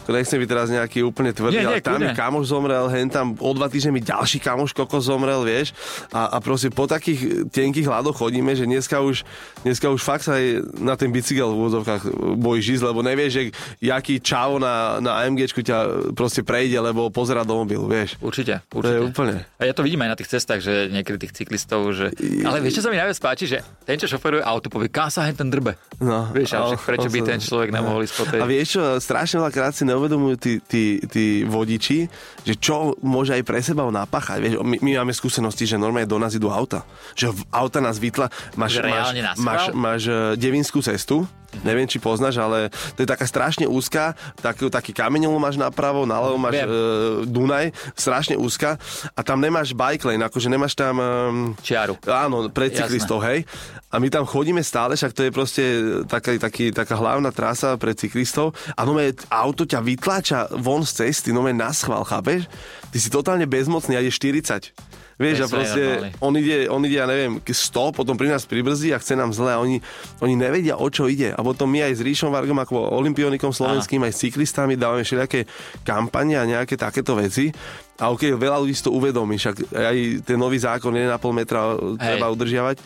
nechcem 0.07 0.39
byť 0.39 0.49
teraz 0.49 0.67
nejaký 0.71 1.03
úplne 1.03 1.33
tvrdý, 1.33 1.59
Nie, 1.59 1.67
nie, 1.67 1.71
ale 1.79 1.83
tam 1.83 1.99
mi 1.99 2.07
kľudne. 2.07 2.15
kamoš 2.15 2.45
zomrel, 2.47 2.85
hen 2.87 3.09
tam 3.09 3.35
o 3.41 3.51
dva 3.51 3.67
týždne 3.67 3.91
mi 3.91 3.99
ďalší 3.99 4.37
kamoš 4.39 4.71
koko 4.71 5.01
zomrel, 5.01 5.41
vieš. 5.43 5.73
A, 6.13 6.31
a 6.31 6.37
proste 6.39 6.69
po 6.69 6.87
takých 6.87 7.49
tenkých 7.49 7.89
hľadoch 7.89 8.15
chodíme, 8.15 8.53
že 8.53 8.63
dneska 8.63 9.01
už, 9.01 9.27
dneska 9.65 9.89
už 9.89 9.99
fakt 9.99 10.29
sa 10.29 10.37
aj 10.37 10.45
na 10.77 10.93
ten 10.95 11.09
bicykel 11.09 11.49
v 11.51 11.57
úvodzovkách 11.57 12.03
bojíš 12.39 12.79
ísť, 12.79 12.83
lebo 12.85 12.99
nevieš, 13.01 13.31
že 13.33 13.41
jaký 13.81 14.21
čavo 14.21 14.61
na, 14.61 15.01
na 15.01 15.25
AMGčku 15.25 15.59
ťa 15.59 15.77
proste 16.13 16.45
prejde, 16.45 16.77
lebo 16.77 17.09
pozera 17.09 17.41
do 17.41 17.57
mobilu, 17.57 17.89
vieš. 17.89 18.15
Určite, 18.21 18.36
To 18.45 18.83
je 18.83 18.99
určite. 18.99 19.09
úplne. 19.09 19.35
A 19.57 19.63
ja 19.65 19.73
to 19.73 19.81
vidím 19.81 20.03
aj 20.05 20.09
na 20.13 20.17
tých 20.19 20.29
cestách, 20.29 20.59
že 20.61 20.91
niekedy 20.91 21.25
tých 21.25 21.33
cyklistov, 21.33 21.95
že... 21.95 22.11
Ale 22.43 22.59
vieš, 22.59 22.81
čo 22.81 22.83
sa 22.85 22.89
mi 22.91 22.97
najviac 22.99 23.17
páči, 23.17 23.45
že 23.47 23.63
ten, 23.87 23.97
čo 23.97 24.05
šoferuje 24.05 24.43
auto, 24.43 24.67
povie, 24.67 24.91
kam 24.91 25.07
sa 25.07 25.25
hen 25.25 25.33
ten 25.33 25.47
drbe. 25.47 25.79
No, 25.97 26.29
Vieš, 26.29 26.53
ale- 26.53 26.77
prečo 26.77 27.09
by 27.09 27.19
ten 27.23 27.39
človek 27.39 27.69
nemohol 27.71 28.03
ísť 28.03 28.15
po 28.19 28.23
tej... 28.27 28.39
A 28.41 28.45
vieš 28.45 28.67
čo, 28.77 28.83
strašne 29.01 29.41
veľa 29.41 29.51
krát 29.55 29.73
si 29.73 29.83
neuvedomujú 29.87 30.35
tí, 30.37 30.53
tí, 30.61 30.83
tí 31.07 31.25
vodiči, 31.47 32.05
že 32.43 32.53
čo 32.59 32.93
môže 33.01 33.33
aj 33.33 33.43
pre 33.47 33.63
seba 33.63 33.87
napáchať. 33.87 34.37
Vieš, 34.43 34.53
my, 34.61 34.77
my 34.83 34.91
máme 35.03 35.13
skúsenosti, 35.15 35.63
že 35.63 35.79
normálne 35.79 36.09
do 36.09 36.19
nás 36.19 36.35
idú 36.35 36.51
auta. 36.51 36.83
Že 37.15 37.33
auta 37.49 37.79
nás 37.79 37.97
vytla... 37.97 38.29
Máš, 38.53 38.83
máš, 38.83 39.07
máš, 39.39 39.63
máš 39.73 40.03
eh, 40.09 40.35
devinskú 40.35 40.83
cestu, 40.83 41.23
neviem, 41.63 41.87
či 41.87 41.97
poznáš, 41.97 42.37
ale 42.37 42.67
to 42.97 43.03
je 43.03 43.07
taká 43.07 43.23
strašne 43.23 43.65
úzka, 43.65 44.13
taký, 44.39 44.67
taký 44.67 44.91
kameňov 44.91 45.39
máš 45.39 45.55
napravo, 45.55 46.03
naľavo 46.03 46.37
máš 46.37 46.59
Viem. 46.59 46.67
e, 46.67 46.75
Dunaj, 47.29 47.65
strašne 47.95 48.26
úzka 48.35 48.75
a 49.15 49.21
tam 49.23 49.39
nemáš 49.39 49.71
bike 49.71 50.03
lane, 50.03 50.25
akože 50.27 50.49
nemáš 50.51 50.73
tam... 50.75 50.99
Um, 50.99 51.35
Čiaru. 51.61 51.95
Áno, 52.03 52.51
pre 52.51 52.67
cyklistov, 52.67 53.23
hej. 53.23 53.47
A 53.87 54.03
my 54.03 54.11
tam 54.11 54.27
chodíme 54.27 54.59
stále, 54.59 54.99
však 54.99 55.15
to 55.15 55.21
je 55.23 55.31
proste 55.31 55.63
taká, 56.11 56.35
taký, 56.35 56.75
taká 56.75 56.99
hlavná 56.99 57.31
trasa 57.31 57.79
pre 57.79 57.95
cyklistov 57.95 58.51
a 58.75 58.83
nové 58.83 59.15
auto 59.31 59.63
ťa 59.63 59.79
vytláča 59.79 60.39
von 60.59 60.83
z 60.83 61.07
cesty, 61.07 61.31
nové 61.31 61.55
na 61.55 61.71
schvál, 61.71 62.03
chápeš? 62.03 62.51
Ty 62.87 62.97
si 62.97 63.09
totálne 63.11 63.45
bezmocný 63.45 63.97
a 63.97 64.01
ide 64.01 64.11
40. 64.13 64.71
Vieš, 65.17 65.37
a 65.43 65.47
proste 65.49 65.81
on 66.21 66.29
ide, 66.37 66.69
on 66.69 66.85
ide, 66.85 67.01
ja 67.01 67.09
neviem, 67.09 67.41
100, 67.41 67.97
potom 67.97 68.13
pri 68.13 68.29
nás 68.29 68.45
pribrzdí 68.45 68.93
a 68.93 69.01
chce 69.01 69.17
nám 69.17 69.33
zle 69.33 69.49
a 69.49 69.57
oni, 69.57 69.81
oni 70.21 70.37
nevedia, 70.37 70.77
o 70.77 70.85
čo 70.93 71.09
ide. 71.09 71.33
A 71.33 71.41
potom 71.41 71.65
my 71.73 71.89
aj 71.89 71.97
s 71.97 72.05
Ríšom 72.05 72.29
Vargom, 72.29 72.61
ako 72.61 72.77
olimpionikom 73.01 73.49
slovenským, 73.49 74.05
aj 74.05 74.13
s 74.13 74.29
cyklistami 74.29 74.77
dávame 74.77 75.01
všelijaké 75.01 75.49
kampane 75.81 76.37
a 76.37 76.45
nejaké 76.45 76.77
takéto 76.77 77.17
veci. 77.17 77.49
A 77.97 78.13
ok, 78.13 78.37
veľa 78.37 78.61
ľudí 78.61 78.77
si 78.77 78.85
to 78.85 78.93
uvedomí, 78.93 79.41
však 79.41 79.73
aj 79.73 79.97
ten 80.21 80.37
nový 80.37 80.61
zákon 80.61 80.93
1,5 80.93 81.17
metra 81.33 81.73
treba 81.97 82.29
udržiavať, 82.29 82.77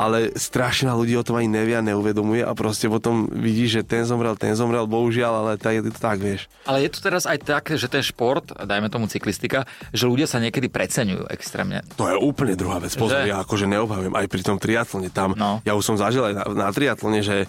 ale 0.00 0.32
strašne 0.40 0.88
ľudí 0.88 1.12
o 1.20 1.26
tom 1.26 1.36
ani 1.36 1.52
nevia, 1.52 1.84
neuvedomuje 1.84 2.40
a 2.40 2.48
proste 2.56 2.88
potom 2.88 3.28
vidí, 3.28 3.68
že 3.68 3.84
ten 3.84 4.08
zomrel, 4.08 4.32
ten 4.40 4.56
zomrel, 4.56 4.88
bohužiaľ, 4.88 5.32
ale 5.44 5.52
tak, 5.60 5.84
je 5.84 5.92
to 5.92 6.00
tak, 6.00 6.16
vieš. 6.16 6.48
Ale 6.64 6.80
je 6.80 6.96
to 6.96 7.04
teraz 7.04 7.28
aj 7.28 7.44
tak, 7.44 7.76
že 7.76 7.92
ten 7.92 8.00
šport, 8.00 8.56
dajme 8.56 8.88
tomu 8.88 9.04
cyklistika, 9.44 9.60
že 9.92 10.04
ľudia 10.08 10.24
sa 10.24 10.40
niekedy 10.40 10.72
preceňujú 10.72 11.28
extrémne. 11.28 11.84
To 11.96 12.08
je 12.08 12.16
úplne 12.16 12.56
druhá 12.56 12.80
vec. 12.80 12.96
Pozor, 12.96 13.22
Že? 13.22 13.28
ja 13.28 13.44
akože 13.44 13.66
neobhajujem 13.68 14.14
aj 14.14 14.26
pri 14.26 14.42
tom 14.42 14.56
triatlone. 14.56 15.08
Tam, 15.12 15.36
No. 15.36 15.60
ja 15.62 15.76
už 15.76 15.84
som 15.84 15.96
zažil 15.96 16.24
aj 16.24 16.34
na, 16.34 16.44
na 16.56 16.68
triatlone, 16.70 17.20
že 17.20 17.44
e, 17.44 17.46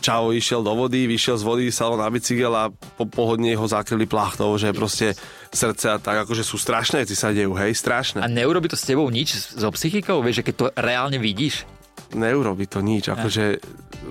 Čavo 0.00 0.34
išiel 0.34 0.60
do 0.60 0.74
vody, 0.74 1.06
vyšiel 1.06 1.38
z 1.38 1.44
vody, 1.44 1.64
sadol 1.70 2.00
na 2.00 2.10
bicykel 2.10 2.50
a 2.50 2.64
po 2.70 3.06
pohodne 3.06 3.54
ho 3.54 3.64
zakryli 3.64 4.04
plachtou, 4.04 4.50
že 4.56 4.74
proste 4.74 5.14
srdce 5.50 5.86
a 5.88 5.96
tak, 5.96 6.26
akože 6.26 6.42
sú 6.42 6.58
strašné 6.58 7.06
veci 7.06 7.14
sa 7.14 7.30
dejú, 7.30 7.54
hej, 7.54 7.72
strašné. 7.72 8.18
A 8.18 8.28
neurobi 8.28 8.66
to 8.66 8.74
s 8.74 8.82
tebou 8.82 9.06
nič 9.06 9.54
so 9.54 9.70
psychikou? 9.70 10.18
Vieš, 10.18 10.42
že 10.42 10.46
keď 10.50 10.54
to 10.56 10.66
reálne 10.74 11.18
vidíš? 11.20 11.62
Neurobi 12.14 12.64
to 12.64 12.78
nič, 12.78 13.06
akože 13.08 13.58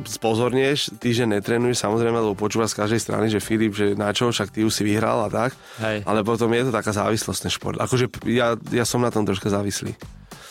spozornieš, 0.05 0.93
ty, 0.97 1.09
že 1.09 1.23
netrenuješ, 1.23 1.79
samozrejme, 1.79 2.15
lebo 2.15 2.33
počúvaš 2.33 2.71
z 2.71 2.79
každej 2.79 2.99
strany, 2.99 3.25
že 3.27 3.39
Filip, 3.39 3.71
že 3.71 3.93
na 3.93 4.11
čo, 4.11 4.27
však 4.27 4.49
ty 4.49 4.61
už 4.61 4.71
si 4.71 4.83
vyhral 4.83 5.23
a 5.23 5.29
tak, 5.29 5.55
Hej. 5.79 6.03
ale 6.03 6.21
potom 6.21 6.47
je 6.49 6.63
to 6.63 6.71
taká 6.71 6.91
závislosť 6.91 7.39
ten 7.39 7.51
šport. 7.51 7.77
Akože 7.77 8.11
ja, 8.25 8.53
ja 8.69 8.83
som 8.83 8.99
na 8.99 9.07
tom 9.07 9.23
troška 9.23 9.47
závislý. 9.47 9.95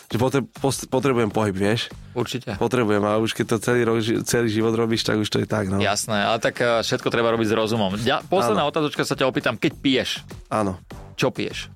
Že 0.08 0.16
potre, 0.18 0.40
potrebujem 0.86 1.28
pohyb, 1.28 1.52
vieš? 1.54 1.88
Určite. 2.12 2.56
Potrebujem, 2.56 3.00
ale 3.00 3.16
už 3.18 3.32
keď 3.32 3.46
to 3.46 3.56
celý, 3.58 3.80
rok, 3.82 3.96
celý 4.22 4.48
život 4.48 4.72
robíš, 4.72 5.02
tak 5.02 5.16
už 5.16 5.24
to 5.26 5.40
je 5.40 5.46
tak, 5.46 5.68
no. 5.68 5.76
Jasné, 5.76 6.20
ale 6.22 6.36
tak 6.36 6.56
eh, 6.56 6.80
všetko 6.80 7.08
treba 7.08 7.28
robiť 7.30 7.48
s 7.48 7.54
rozumom. 7.54 7.96
Ja, 7.98 8.20
posledná 8.20 8.62
otázočka 8.62 9.02
sa 9.02 9.12
ťa 9.12 9.24
opýtam, 9.24 9.56
keď 9.56 9.72
piješ, 9.74 10.10
Áno. 10.48 10.76
čo 11.14 11.28
piješ? 11.28 11.72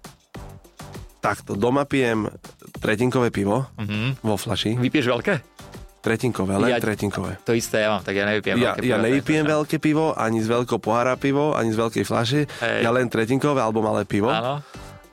Takto, 1.17 1.57
doma 1.57 1.83
pijem 1.83 2.29
tretinkové 2.77 3.33
pivo 3.33 3.67
Mhm. 3.75 4.21
vo 4.21 4.37
flaši. 4.37 4.77
Vypiješ 4.77 5.09
veľké? 5.09 5.35
Tretinkové, 6.07 6.55
len 6.57 6.71
Ja- 6.71 6.79
tretinkové. 6.79 7.35
To 7.43 7.51
isté 7.51 7.83
ja 7.83 7.91
mám, 7.91 8.01
tak 8.01 8.15
ja 8.15 8.23
nevypijem 8.25 8.57
Ja, 8.57 8.73
veľké 8.73 8.81
ja 8.81 8.95
pivo, 8.95 9.05
nevypijem 9.05 9.43
takže- 9.43 9.55
veľké 9.59 9.77
pivo, 9.81 10.07
ani 10.15 10.39
z 10.39 10.47
veľkého 10.47 10.79
pohára 10.79 11.19
pivo, 11.19 11.51
ani 11.51 11.71
z 11.71 11.77
veľkej 11.77 12.05
fľaše. 12.05 12.41
Hej. 12.47 12.79
Ja 12.81 12.91
len 12.91 13.07
tretinkové 13.07 13.59
alebo 13.59 13.83
malé 13.83 14.07
pivo. 14.07 14.31
Áno. 14.31 14.63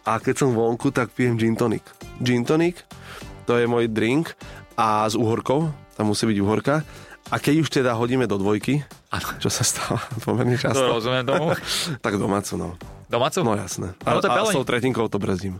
A 0.03 0.11
keď 0.15 0.35
som 0.37 0.53
vonku, 0.53 0.89
tak 0.89 1.09
pijem 1.09 1.33
gin 1.33 1.55
tonic. 1.55 1.81
Gin 2.19 2.43
tonic, 2.43 2.85
to 3.43 3.57
je 3.57 3.65
môj 3.65 3.89
drink 3.89 4.37
a 4.75 5.03
s 5.03 5.15
uhorkou, 5.15 5.65
tam 5.95 6.05
musí 6.05 6.23
byť 6.23 6.37
uhorka. 6.37 6.85
A 7.25 7.39
keď 7.39 7.55
už 7.57 7.69
teda 7.71 7.95
hodíme 7.95 8.27
do 8.27 8.35
dvojky, 8.35 8.83
Áno. 9.09 9.27
čo 9.39 9.49
sa 9.49 9.63
stáva 9.63 9.97
pomerne 10.27 10.53
To 10.53 10.61
často, 10.61 10.85
rozumiem 10.93 11.25
tomu. 11.25 11.57
tak 12.05 12.13
domácu, 12.15 12.53
no. 12.53 12.69
Domácu? 13.07 13.41
No 13.41 13.53
jasné. 13.53 13.97
A, 14.03 14.13
No 14.13 14.19
to 14.19 14.27
a 14.27 14.37
veľmi- 14.37 14.51
s 14.51 14.57
tou 14.57 14.65
tretinkou 14.67 15.05
to 15.07 15.17
brzdím. 15.17 15.57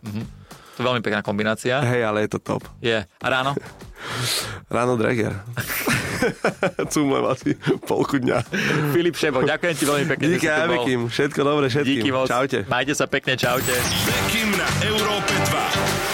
To 0.74 0.78
je 0.82 0.86
veľmi 0.90 1.06
pekná 1.06 1.22
kombinácia. 1.22 1.78
Hej, 1.86 2.02
ale 2.02 2.26
je 2.26 2.30
to 2.34 2.40
top. 2.42 2.66
Je. 2.82 3.06
A 3.06 3.28
ráno? 3.30 3.54
Ráno 4.74 4.98
Dreger. 4.98 5.38
Cumujem 6.94 7.26
asi 7.30 7.50
polku 7.86 8.18
dňa. 8.18 8.42
Filip 8.96 9.14
Šebo, 9.14 9.44
ďakujem 9.46 9.76
ti 9.76 9.86
veľmi 9.86 10.06
pekne. 10.16 10.26
Díky 10.34 10.48
bol. 10.50 10.70
Bekim. 10.74 11.02
Všetko 11.12 11.40
dobre 11.46 11.66
všetkým. 11.70 12.02
Díky 12.02 12.10
moc. 12.10 12.28
Čaute. 12.32 12.60
Majte 12.66 12.94
sa 12.98 13.06
pekne, 13.06 13.38
čaute. 13.38 13.74
Bekim 14.08 14.50
na 14.56 14.68
Európe 14.88 15.34
2. 15.36 16.14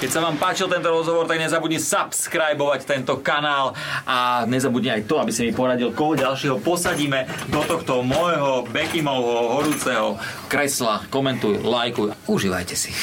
Keď 0.00 0.08
sa 0.08 0.24
vám 0.24 0.40
páčil 0.40 0.64
tento 0.64 0.88
rozhovor, 0.88 1.28
tak 1.28 1.36
nezabudni 1.36 1.76
subscribovať 1.76 2.88
tento 2.88 3.20
kanál 3.20 3.76
a 4.08 4.48
nezabudni 4.48 4.88
aj 4.96 5.04
to, 5.04 5.20
aby 5.20 5.28
si 5.28 5.44
mi 5.44 5.52
poradil, 5.52 5.92
koho 5.92 6.16
ďalšieho 6.16 6.56
posadíme 6.64 7.28
do 7.52 7.60
tohto 7.68 8.00
môjho 8.00 8.64
Bekimovho 8.72 9.60
horúceho 9.60 10.16
kresla. 10.48 11.04
Komentuj, 11.12 11.60
lajkuj, 11.60 12.16
užívajte 12.32 12.72
si. 12.80 12.96